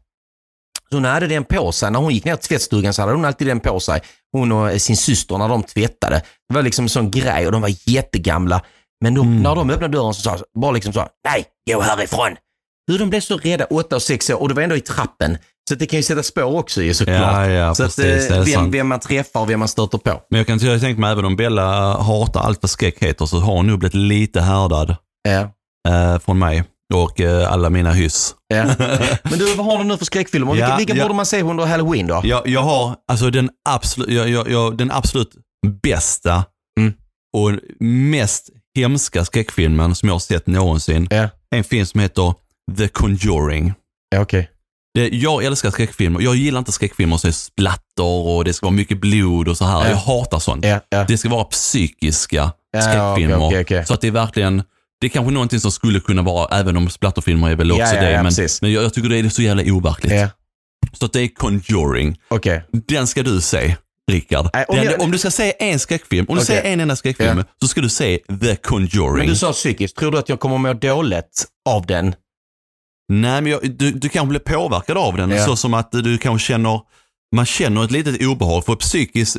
[0.89, 1.91] Så hon hade den på sig.
[1.91, 4.02] När hon gick ner till tvättstugan så hade hon alltid den på sig.
[4.32, 6.21] Hon och sin syster när de tvättade.
[6.49, 8.62] Det var liksom en sån grej och de var jättegamla.
[9.02, 9.44] Men de, Mm.
[9.44, 12.36] när de öppnade dörren så sa bara liksom så, nej, gå härifrån.
[12.92, 15.38] Hur de blev så rädda, åtta och sex år, och det var ändå i trappen.
[15.70, 17.18] Så det kan ju sätta spår också ju såklart.
[17.20, 19.68] Ja, ja, så att, precis, det är eh, vem, vem man träffar och vem man
[19.68, 20.22] stöter på.
[20.30, 23.40] Men jag kan jag tänkt mig även om Bella hatar allt vad skräck heter så
[23.40, 24.96] har hon nog blivit lite härdad
[25.30, 25.40] Ja.
[25.92, 28.36] eh, från mig och eh, alla mina hyss.
[28.48, 28.64] Ja.
[29.24, 30.54] Men du, vad har du nu för skräckfilmer?
[30.54, 32.22] Vilka, vilka borde man se under halloween då?
[32.24, 35.32] Jag, jag har alltså den absolut, jag, jag, den absolut
[35.84, 36.44] bästa
[36.80, 36.94] Mm.
[37.38, 37.52] och
[37.86, 41.08] mest hemska skräckfilmen som jag har sett någonsin.
[41.12, 41.30] Ja.
[41.56, 42.34] En film som heter
[42.78, 43.74] The Conjuring.
[44.10, 44.50] Ja, okej.
[44.94, 46.22] Det, jag älskar skräckfilmer.
[46.22, 49.65] Jag gillar inte skräckfilmer som är splatter och det ska vara mycket blod och så
[49.65, 49.84] här.
[49.84, 49.89] Ja.
[49.89, 50.65] Jag hatar sånt.
[50.65, 51.06] Ja.
[51.08, 53.36] Det ska vara psykiska skräckfilmer.
[53.36, 53.86] okej, okej, okej.
[53.86, 54.63] Så att det är verkligen,
[55.02, 58.24] det är kanske någonting som skulle kunna vara, även om splatterfilmer är väl också det,
[58.24, 60.13] men, men jag, jag tycker det är så jävla overkligt.
[60.94, 62.18] Så att det är Conjuring.
[62.88, 63.76] Den ska du se,
[64.10, 64.50] Rickard.
[64.54, 66.45] Nej, om jag- om du ska se en skräckfilm, om du Okej.
[66.45, 67.43] säger en enda skräckfilm, Ja.
[67.62, 69.17] så ska du se The Conjuring.
[69.17, 72.15] Men du sa psykiskt, tror du att jag kommer må dåligt av den?
[73.12, 75.45] Nej, men jag, du, du kanske blir påverkad av den, Ja.
[75.45, 76.82] så som att du kanske känner,
[77.36, 78.65] man känner ett litet obehag.
[78.65, 79.38] För psykisk,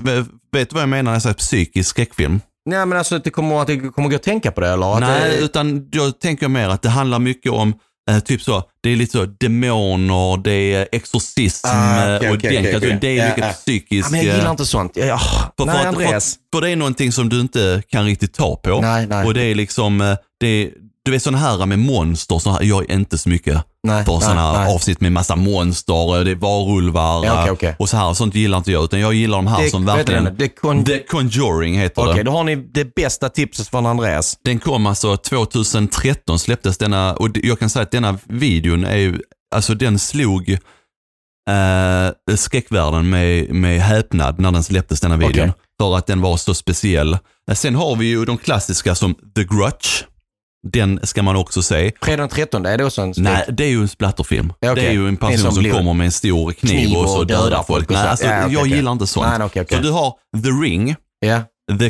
[0.53, 2.41] vet du vad jag menar när jag säger psykisk skräckfilm?
[2.71, 5.01] Nej, men alltså att det kommer, att det kommer gå att tänka på det eller?
[5.01, 7.75] Nej, det, utan jag tänker mer att det handlar mycket om
[8.11, 12.63] eh, typ så, det är lite så demoner, det är exorcism Ah, okej, och okej,
[12.63, 12.99] den okej.
[13.01, 13.53] Det är mycket ja.
[13.53, 14.07] psykisk.
[14.07, 14.93] ja, men jag gillar eh, inte sånt.
[14.97, 15.19] Ja,
[15.59, 16.35] för, nej, för, att- Andreas.
[16.35, 18.81] För, för det är någonting som du inte kan riktigt ta på.
[18.81, 19.27] Nej, nej.
[19.27, 20.71] Och det är liksom, eh, det
[21.05, 24.21] du vet sådana här med monster, så här, jag är inte så mycket Nej, för
[24.21, 24.75] sådana nej.
[24.75, 27.77] avsnitt med massa monster, det är varulvar Ja, okej, eh, okej.
[27.79, 28.15] och så här.
[28.15, 30.25] Sånt gillar inte jag, utan jag gillar de här Det- som verkligen...
[30.25, 30.31] det?
[30.31, 32.23] Det kon- The Conjuring heter Okej, det.
[32.23, 34.39] då har ni det bästa tipset från Andreas.
[34.45, 39.19] Den kom alltså 2013 släpptes denna och jag kan säga att denna videon är ju,
[39.55, 40.51] alltså den slog
[41.51, 45.51] eh, skräckvärlden med, med häpnad när den släpptes denna videon.
[45.51, 45.63] Okej.
[45.81, 47.13] För att den var så speciell.
[47.51, 50.05] Eh, Sen har vi ju de klassiska som The Grudge.
[50.69, 51.93] Den ska man också se.
[52.03, 53.15] Fredag den 13, är det också en?
[53.17, 54.53] Nej, det är ju en splatterfilm.
[54.61, 54.75] Okej.
[54.75, 56.97] Det är ju en En person som som blir- kommer med en stor kniv, Kniv
[56.97, 57.89] och så och dödar dödar folk.
[57.91, 58.09] Nej, så.
[58.09, 58.77] alltså, Ja, okej, jag okej.
[58.77, 59.27] gillar inte sånt.
[59.39, 59.67] Nej, okej.
[59.71, 60.97] Så du har The Ring,
[61.27, 61.43] Ja,
[61.79, 61.87] The,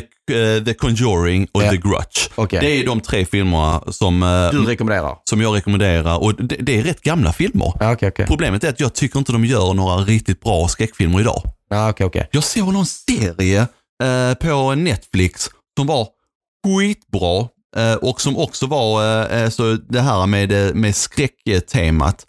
[0.57, 1.69] eh, The Conjuring och Ja.
[1.71, 2.29] The Grudge.
[2.35, 2.59] Okej.
[2.61, 5.17] Det är de tre filmerna som, eh, du rekommenderar?
[5.29, 7.73] som jag rekommenderar och det, det är rätt gamla filmer.
[7.79, 8.25] Ja, okej, okej.
[8.27, 11.41] Problemet är att jag tycker inte de gör några riktigt bra skräckfilmer idag.
[11.69, 12.27] Ja, okej, okej.
[12.31, 13.67] Jag såg någon serie
[14.03, 16.07] eh, på Netflix som var
[16.67, 17.47] skitbra
[18.01, 19.03] och som också var
[19.33, 22.25] eh, så det här med, eh, med skräcktemat.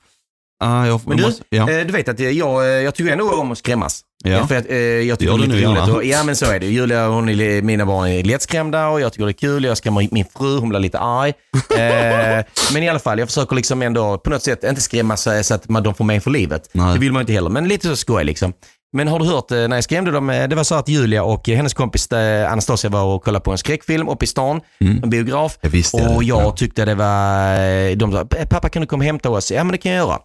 [0.65, 1.71] Ah, jag, Men du, måste, ja.
[1.71, 4.05] eh, du vet att jag, jag, tycker ändå om att skrämmas.
[4.25, 4.47] Ja.
[4.47, 5.95] För att, eh, jag tycker gör det är du lite nu roligt.
[5.95, 6.67] Och, ja men så är det.
[6.67, 9.65] Julia, hon är, mina barn är lättskrämda och jag tycker det är kul.
[9.65, 11.33] Jag skrämmer min fru, hon blir lite arg.
[11.73, 15.43] Eh, men i alla fall, jag försöker liksom ändå på något sätt inte skrämma så,
[15.43, 16.71] så att man, de får mig för livet.
[16.73, 16.95] Nej.
[16.95, 18.53] Det vill man inte heller, men lite så skoj liksom.
[18.93, 21.23] Men har du hört eh, när jag skrämde dem, eh, det var så att Julia
[21.25, 22.13] och eh, hennes kompis
[22.49, 25.59] Anastasia var och kollade på en skräckfilm uppe i stan, en biograf.
[25.61, 26.51] Jag visste och jag Ja.
[26.51, 29.51] tyckte det var, de sa, pappa kan du komma och hämta oss?
[29.53, 30.19] Ja men det kan jag göra.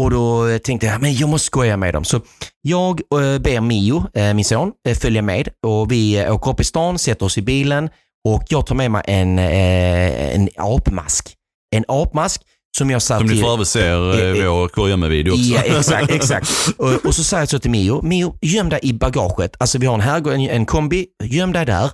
[0.00, 2.04] Och då tänkte jag, men jag måste skoja med dem.
[2.04, 2.20] Så
[2.62, 2.96] jag
[3.40, 7.42] ber Mio, min son, följa med och vi åker upp i stan, sätter oss i
[7.42, 7.88] bilen
[8.28, 11.34] och jag tar med mig en, en apmask.
[11.76, 12.42] En apmask
[12.78, 13.42] som jag satt Som ni till...
[13.42, 15.44] för övrigt ser Eh, i eh, vår Kurragömma-video också.
[15.44, 16.48] Ja, exakt, exakt.
[16.76, 19.56] Och, och så säger jag så till Mio, Mio, göm dig i bagaget.
[19.58, 21.90] Alltså vi har en, herrgård, en, en kombi, göm dig där.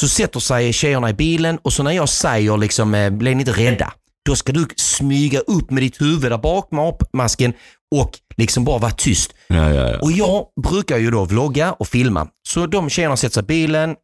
[0.00, 3.52] Så sätter sig tjejerna i bilen och så när jag säger liksom, eh, bli inte
[3.52, 3.92] rädda.
[4.26, 7.52] Då ska du smyga upp med ditt huvud där bak med apmasken
[7.94, 9.34] och liksom bara vara tyst.
[9.48, 9.98] Ja, ja, ja.
[9.98, 12.26] Och jag brukar ju då vlogga och filma.
[12.48, 13.94] Så de tjejerna sätter sig i bilen,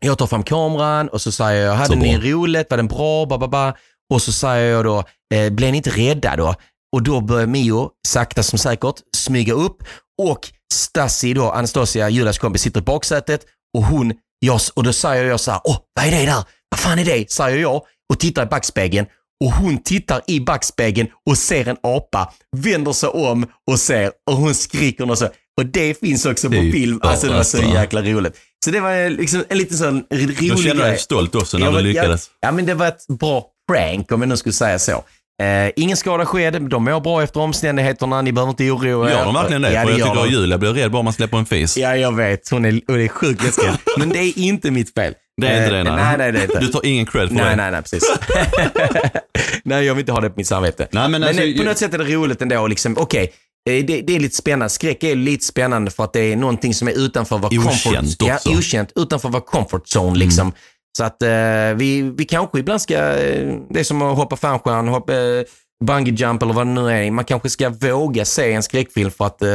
[0.00, 3.38] jag tar fram kameran och så säger jag, hade ni roligt, var den bra, ba,
[3.38, 3.72] ba, ba.
[4.14, 6.54] Och så säger jag då, eh, blev ni inte rädda då?
[6.96, 9.76] Och då börjar Mio sakta som säkert smyga upp
[10.22, 13.40] och Stassi då, Anastasia, Julias kompis, sitter i baksätet
[13.76, 16.44] och hon, jag, och då säger jag så här, åh, vad är det där?
[16.70, 17.30] Vad fan är det?
[17.30, 17.82] Säger jag
[18.12, 19.06] och tittar i backspegeln
[19.44, 24.36] och hon tittar i backspegeln och ser en apa, vänder sig om och ser och
[24.36, 25.28] hon skriker något så.
[25.60, 27.00] Och det finns också på film.
[27.02, 28.36] Alltså det var så jäkla roligt.
[28.64, 30.90] Så det var liksom en liten sån rolig Jag känner grej.
[30.90, 32.30] dig stolt också när Ja, du lyckades.
[32.40, 35.04] Ja, ja, men det var ett bra prank om jag nu skulle säga så.
[35.42, 39.14] Eh, ingen skada sked, de mår bra efter omständigheterna, ni behöver inte oroa er.
[39.14, 39.72] Gör de verkligen det?
[39.72, 40.28] Ja, det jag tycker de.
[40.30, 41.76] Julia blir rädd bara man släpper en fis.
[41.76, 42.48] Ja, jag vet.
[42.50, 43.64] Hon är, hon är sjukt läskig.
[43.98, 45.14] Men det är inte mitt fel.
[45.40, 45.94] Det är inte det, Eh, nej.
[45.96, 46.58] nej, nej, det är inte.
[46.60, 47.56] Du tar ingen cred för Nej, det.
[47.56, 48.04] nej, nej, precis.
[49.64, 50.88] nej, jag vill inte ha det på mitt samvete.
[50.92, 52.66] Nej, men Men, alltså, eh, på något sätt är det roligt ändå.
[52.66, 53.32] Liksom, Okej,
[53.70, 54.68] eh, det, det är lite spännande.
[54.68, 58.24] Skräck är lite spännande för att det är någonting som är utanför Okänt comfort, också.
[58.24, 58.38] Mm.
[58.44, 60.18] Ja, okänt, utanför vår comfort zone.
[60.18, 60.52] Liksom.
[60.98, 61.28] Så att eh,
[61.76, 65.42] vi, vi kanske ibland ska, eh, det är som att hoppa fallskärm, hoppa eh,
[65.84, 67.10] bungee jump eller vad det nu är.
[67.10, 69.48] Man kanske ska våga se en skräckfilm för att eh,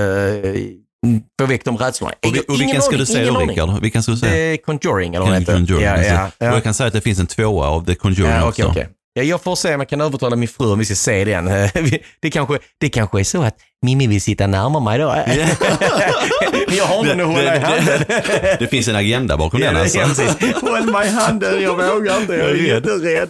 [1.40, 2.14] få väck de rädslorna.
[2.28, 3.40] Och, vi, och vilken ska du säga då.
[3.40, 3.82] Rickard?
[3.82, 4.54] Vilken ska du säga?
[4.54, 5.82] Eh, Conjuring eller vad det heter.
[5.82, 6.50] Ja, ja, ja.
[6.50, 8.62] Och jag kan säga att det finns en tvåa av The Conjuring Ja, också.
[8.62, 8.88] okej, okej.
[9.16, 11.46] Ja, jag får se om jag kan övertala min fru om vi ska se den.
[12.22, 15.06] Det kanske, det kanske är så att Mimmi vill sitta närmare mig då.
[16.78, 18.04] jag har Det, någon att hålla i handen.
[18.08, 19.98] det, det finns en agenda bakom den alltså.
[20.00, 20.08] Ja.
[20.62, 23.30] Håll mig i handen, jag vågar inte, jag är jätterädd.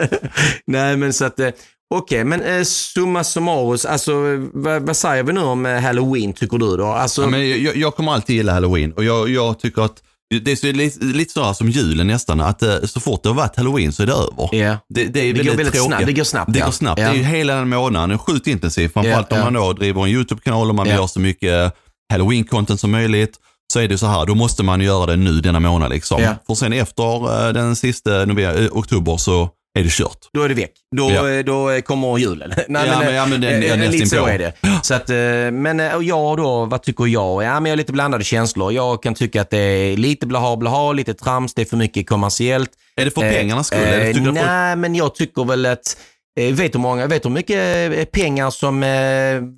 [0.66, 1.48] Nej, men så att, eh,
[1.94, 4.12] okej, men eh, summa summarus, alltså
[4.52, 6.86] vad, vad säger vi nu om eh, halloween tycker du då?
[6.86, 10.52] Alltså, Ja, men jag, jag kommer alltid gilla halloween och jag, jag tycker att det
[10.52, 13.36] är så, lite, lite så här som julen nästan, att eh, så fort det har
[13.36, 14.48] varit halloween så är det över.
[14.52, 14.76] ja.
[14.88, 15.82] Det, det, är Det går väldigt tråkigt.
[15.86, 16.64] snabbt, det går snabbt, Det ja.
[16.64, 17.00] går snabbt.
[17.00, 17.06] Ja.
[17.08, 18.92] Det är ju hela den månaden, sjukt intensivt.
[18.92, 19.36] Framförallt ja.
[19.36, 20.94] om man då driver en YouTube-kanal och man Ja.
[20.94, 21.72] gör så mycket
[22.14, 23.36] halloween-content som möjligt.
[23.72, 26.22] Så är det så här, då måste man göra det nu denna månad liksom.
[26.22, 26.34] Ja.
[26.46, 30.18] För sen efter eh, den sista november, eh, oktober så är det kört.
[30.32, 30.72] Då är det väck.
[30.96, 31.30] Då, Ja.
[31.30, 32.52] eh, då kommer julen.
[32.68, 34.52] Nej, Ja, men- ja, men det- eh, det är eh, lite så är det.
[34.82, 35.16] Så att, eh,
[35.52, 37.42] men eh, jag då, vad tycker jag?
[37.44, 38.72] Ja, men jag har lite blandade känslor.
[38.72, 42.08] Jag kan tycka att det är lite blaha blaha, lite trams, det är för mycket
[42.08, 42.70] kommersiellt.
[42.96, 43.78] Är det för Eh, pengarnas skull?
[44.26, 45.96] eh, nej, men jag tycker väl att
[46.40, 48.88] eh, Vet du, många, vet du hur mycket eh, pengar som eh,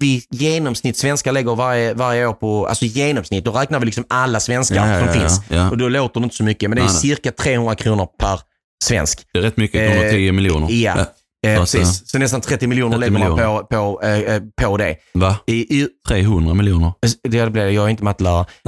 [0.01, 4.41] vi genomsnitt svenskar lägger varje, varje år på, alltså genomsnitt, då räknar vi liksom alla
[4.41, 5.41] svenskar Ja, som ja, finns.
[5.49, 5.71] ja.
[5.71, 8.41] Och då låter det inte så mycket, men det är cirka 300 kronor per
[8.85, 9.27] svensk.
[9.33, 10.69] Det är rätt mycket, 110 Eh, miljoner.
[10.71, 11.07] Ja,
[11.43, 12.11] Ja, eh, precis.
[12.11, 13.59] Så nästan 30 miljoner 30 lägger man miljoner.
[13.59, 13.67] på,
[13.99, 14.97] på, eh, eh, på det.
[15.15, 15.37] Va?
[15.47, 16.93] I, i, 300 miljoner?
[17.23, 18.47] det blir det, jag är inte mattelärare.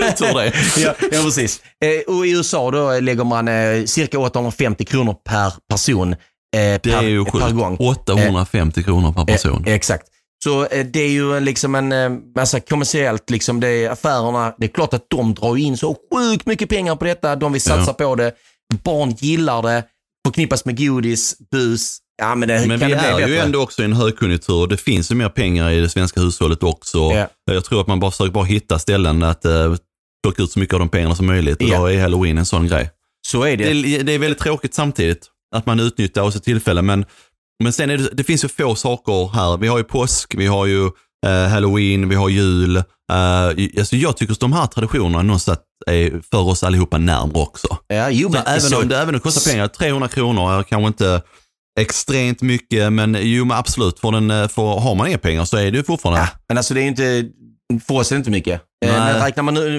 [0.00, 0.52] Jag tror det.
[0.82, 1.60] ja, ja, precis.
[1.84, 6.16] Eh, och i USA då lägger man eh, cirka 850 kronor per person eh,
[6.52, 7.76] Det per, är ju per gång.
[7.76, 9.64] 850 kronor per person.
[9.66, 10.06] Eh, exakt.
[10.44, 14.66] Så eh, det är ju liksom en eh, massa kommersiellt, liksom det är affärerna, det
[14.66, 17.36] är klart att de drar in så sjukt mycket pengar på detta.
[17.36, 18.32] De vill satsa på det.
[18.74, 19.84] Barn gillar det,
[20.26, 21.98] förknippas med godis, bus.
[22.22, 24.66] Ja, men det, Men kan vi det är ju ändå också i en högkonjunktur.
[24.66, 26.98] Det finns ju mer pengar i det svenska hushållet också.
[26.98, 27.28] Ja.
[27.50, 29.76] Jag tror att man bara försöker bara hitta ställen att uh,
[30.22, 31.62] plocka ut så mycket av de pengarna som möjligt.
[31.62, 32.90] Och då är halloween en sån grej.
[33.26, 33.64] Så är det.
[33.64, 36.86] Det, det är väldigt tråkigt samtidigt att man utnyttjar också tillfällen.
[36.86, 37.04] Men,
[37.62, 39.56] men sen är det, det finns ju få saker här.
[39.56, 40.84] Vi har ju påsk, vi har ju
[41.26, 42.82] eh, halloween, vi har jul.
[43.12, 47.76] Uh, alltså jag tycker att de här traditionerna någonstans är för oss allihopa närmare också.
[47.86, 50.52] Ja, jo, Så men även, så- om det, även om det kostar pengar, 300 kronor
[50.58, 51.22] är kanske inte
[51.80, 55.56] extremt mycket, men jo men absolut, för den, eh, för har man inga pengar så
[55.56, 57.24] är det ju fortfarande, Ja, men alltså det är ju inte,
[57.86, 58.60] för oss är det inte mycket.
[58.84, 59.12] Eh, Nej.
[59.12, 59.78] Men räknar man nu,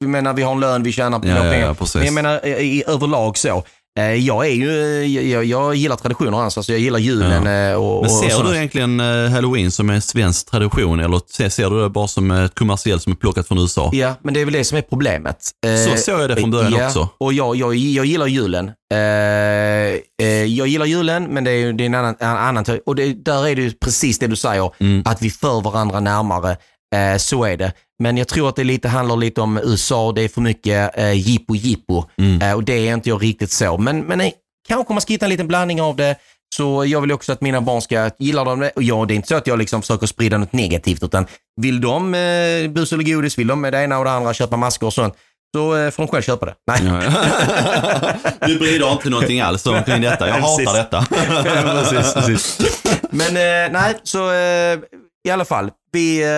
[0.00, 1.76] vi- menar vi har en lön, vi tjänar Ja, pengar.
[1.80, 3.64] ja, men jag menar i, överlag så.
[3.98, 4.70] Eh, Jag är ju,
[5.02, 8.28] eh, jag, jag gillar traditioner alltså, alltså jag gillar julen eh, och, Men och ser
[8.30, 12.08] sådana- du egentligen eh, halloween som en svensk tradition eller ser, ser du det bara
[12.08, 13.90] som ett kommersiellt som är plockat från USA?
[13.92, 15.36] Ja, men det är väl det som är problemet.
[15.66, 17.08] Eh, Så såg jag det från början ja, också.
[17.18, 18.70] Och jag, jag, jag gillar julen.
[18.94, 18.98] Eh,
[20.22, 23.24] eh, jag gillar julen, men det är, det är en annan, en annan Och det,
[23.24, 25.02] där är det ju precis det du säger, Mm.
[25.06, 26.56] att vi för varandra närmare.
[26.94, 27.72] Eh, så är det.
[27.98, 31.12] Men jag tror att det lite handlar lite om USA, det är för mycket eh,
[31.12, 32.04] jippo jippo.
[32.18, 32.42] Mm.
[32.42, 33.78] Eh, och det är inte jag riktigt så.
[33.78, 34.34] Men, men nej,
[34.68, 36.16] kanske man ska hitta en liten blandning av det.
[36.56, 38.70] Så jag vill också att mina barn ska gilla dem.
[38.76, 41.26] Och ja, det är inte så att jag liksom försöker sprida något negativt, utan
[41.60, 44.56] vill de eh, bus eller godis, vill de med det ena och det andra, köpa
[44.56, 45.14] masker och sånt,
[45.54, 46.54] så eh, får de själv köpa det.
[46.66, 46.80] Nej.
[48.46, 50.28] du bryr dig inte någonting alls omkring detta.
[50.28, 51.06] Jag hatar detta.
[51.90, 52.58] precis, precis.
[53.10, 54.78] Men eh, nej, så eh,
[55.26, 55.70] i alla fall.
[55.92, 56.28] Vi eh,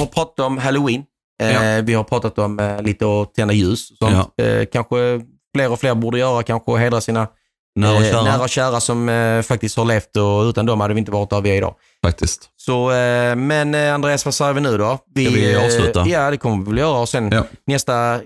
[0.00, 1.02] har pratat om halloween.
[1.42, 1.82] Eh, Ja.
[1.82, 3.90] Vi har pratat om eh, lite att tända ljus.
[3.90, 4.40] och Sånt.
[4.42, 5.20] Eh, kanske
[5.56, 7.28] fler och fler borde göra, kanske hedra sina
[7.76, 10.80] Nära och eh, kära, nära och kära som eh, faktiskt har levt och utan dem
[10.80, 11.74] hade vi inte varit där vi är idag.
[12.06, 12.48] faktiskt.
[12.56, 14.98] Så, eh, men Andreas, vad säger vi nu då?
[15.14, 16.06] Vi, Ska vi avsluta?
[16.06, 16.98] Ja, det kommer vi väl göra.
[16.98, 17.44] Och sen Ja.
[17.66, 18.20] nästa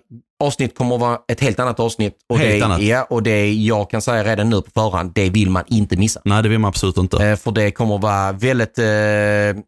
[0.44, 2.14] avsnitt kommer att vara ett helt annat avsnitt.
[2.28, 2.80] Och Helt det, annat.
[2.82, 6.20] Ja, och det jag kan säga redan nu på förhand, det vill man inte missa.
[6.24, 7.24] Nej, det vill man absolut inte.
[7.28, 8.78] Eh, för det kommer att vara väldigt,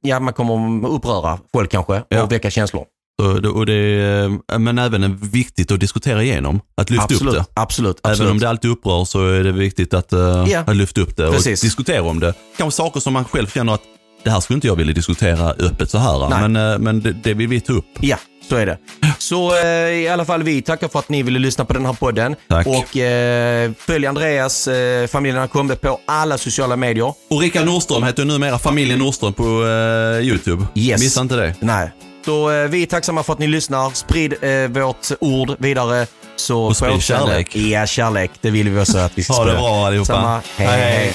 [0.01, 2.23] ja man kommer uppröra folk kanske Ja.
[2.23, 2.85] och väcka känslor.
[3.21, 6.61] Så och det är, men även viktigt att diskutera igenom.
[6.77, 7.61] Att lyfta absolut, upp det.
[7.61, 8.21] absolut, absolut.
[8.21, 10.13] Även om det alltid upprör så är det viktigt att,
[10.49, 10.59] Ja.
[10.67, 11.61] att lyfta upp det och Precis.
[11.61, 12.35] diskutera om det.
[12.57, 13.83] Kanske saker som man själv känner att
[14.25, 16.29] det här skulle inte jag vilja diskutera öppet så här.
[16.29, 16.49] Nej.
[16.49, 17.85] Men, eh, men det, det vill vi ta upp.
[18.01, 18.17] Ja,
[18.49, 18.79] Så är det.
[19.19, 21.93] Så eh, i alla fall vi tackar för att ni ville lyssna på den här
[21.93, 22.37] podden.
[22.49, 22.67] Tack.
[22.67, 27.15] Och eh, följ Andreas, eh, familjen Akombe på alla sociala medier.
[27.31, 30.67] Och Rickard Nordström heter numera familjen Nordström på eh, YouTube.
[30.75, 31.01] Yes.
[31.01, 31.55] Missa inte det.
[31.61, 31.91] Nej.
[32.25, 33.91] Så eh, vi är tacksamma för att ni lyssnar.
[33.91, 36.07] Sprid eh, vårt ord vidare.
[36.37, 37.57] Så Och sprid kärlek.
[37.57, 38.31] Ja, kärlek.
[38.41, 39.63] Det vill vi också att vi ska Ha det sprida.
[39.63, 40.07] bra allihopa.
[40.15, 40.41] Samma.
[40.57, 40.67] hej.
[40.69, 41.15] Hej, hej.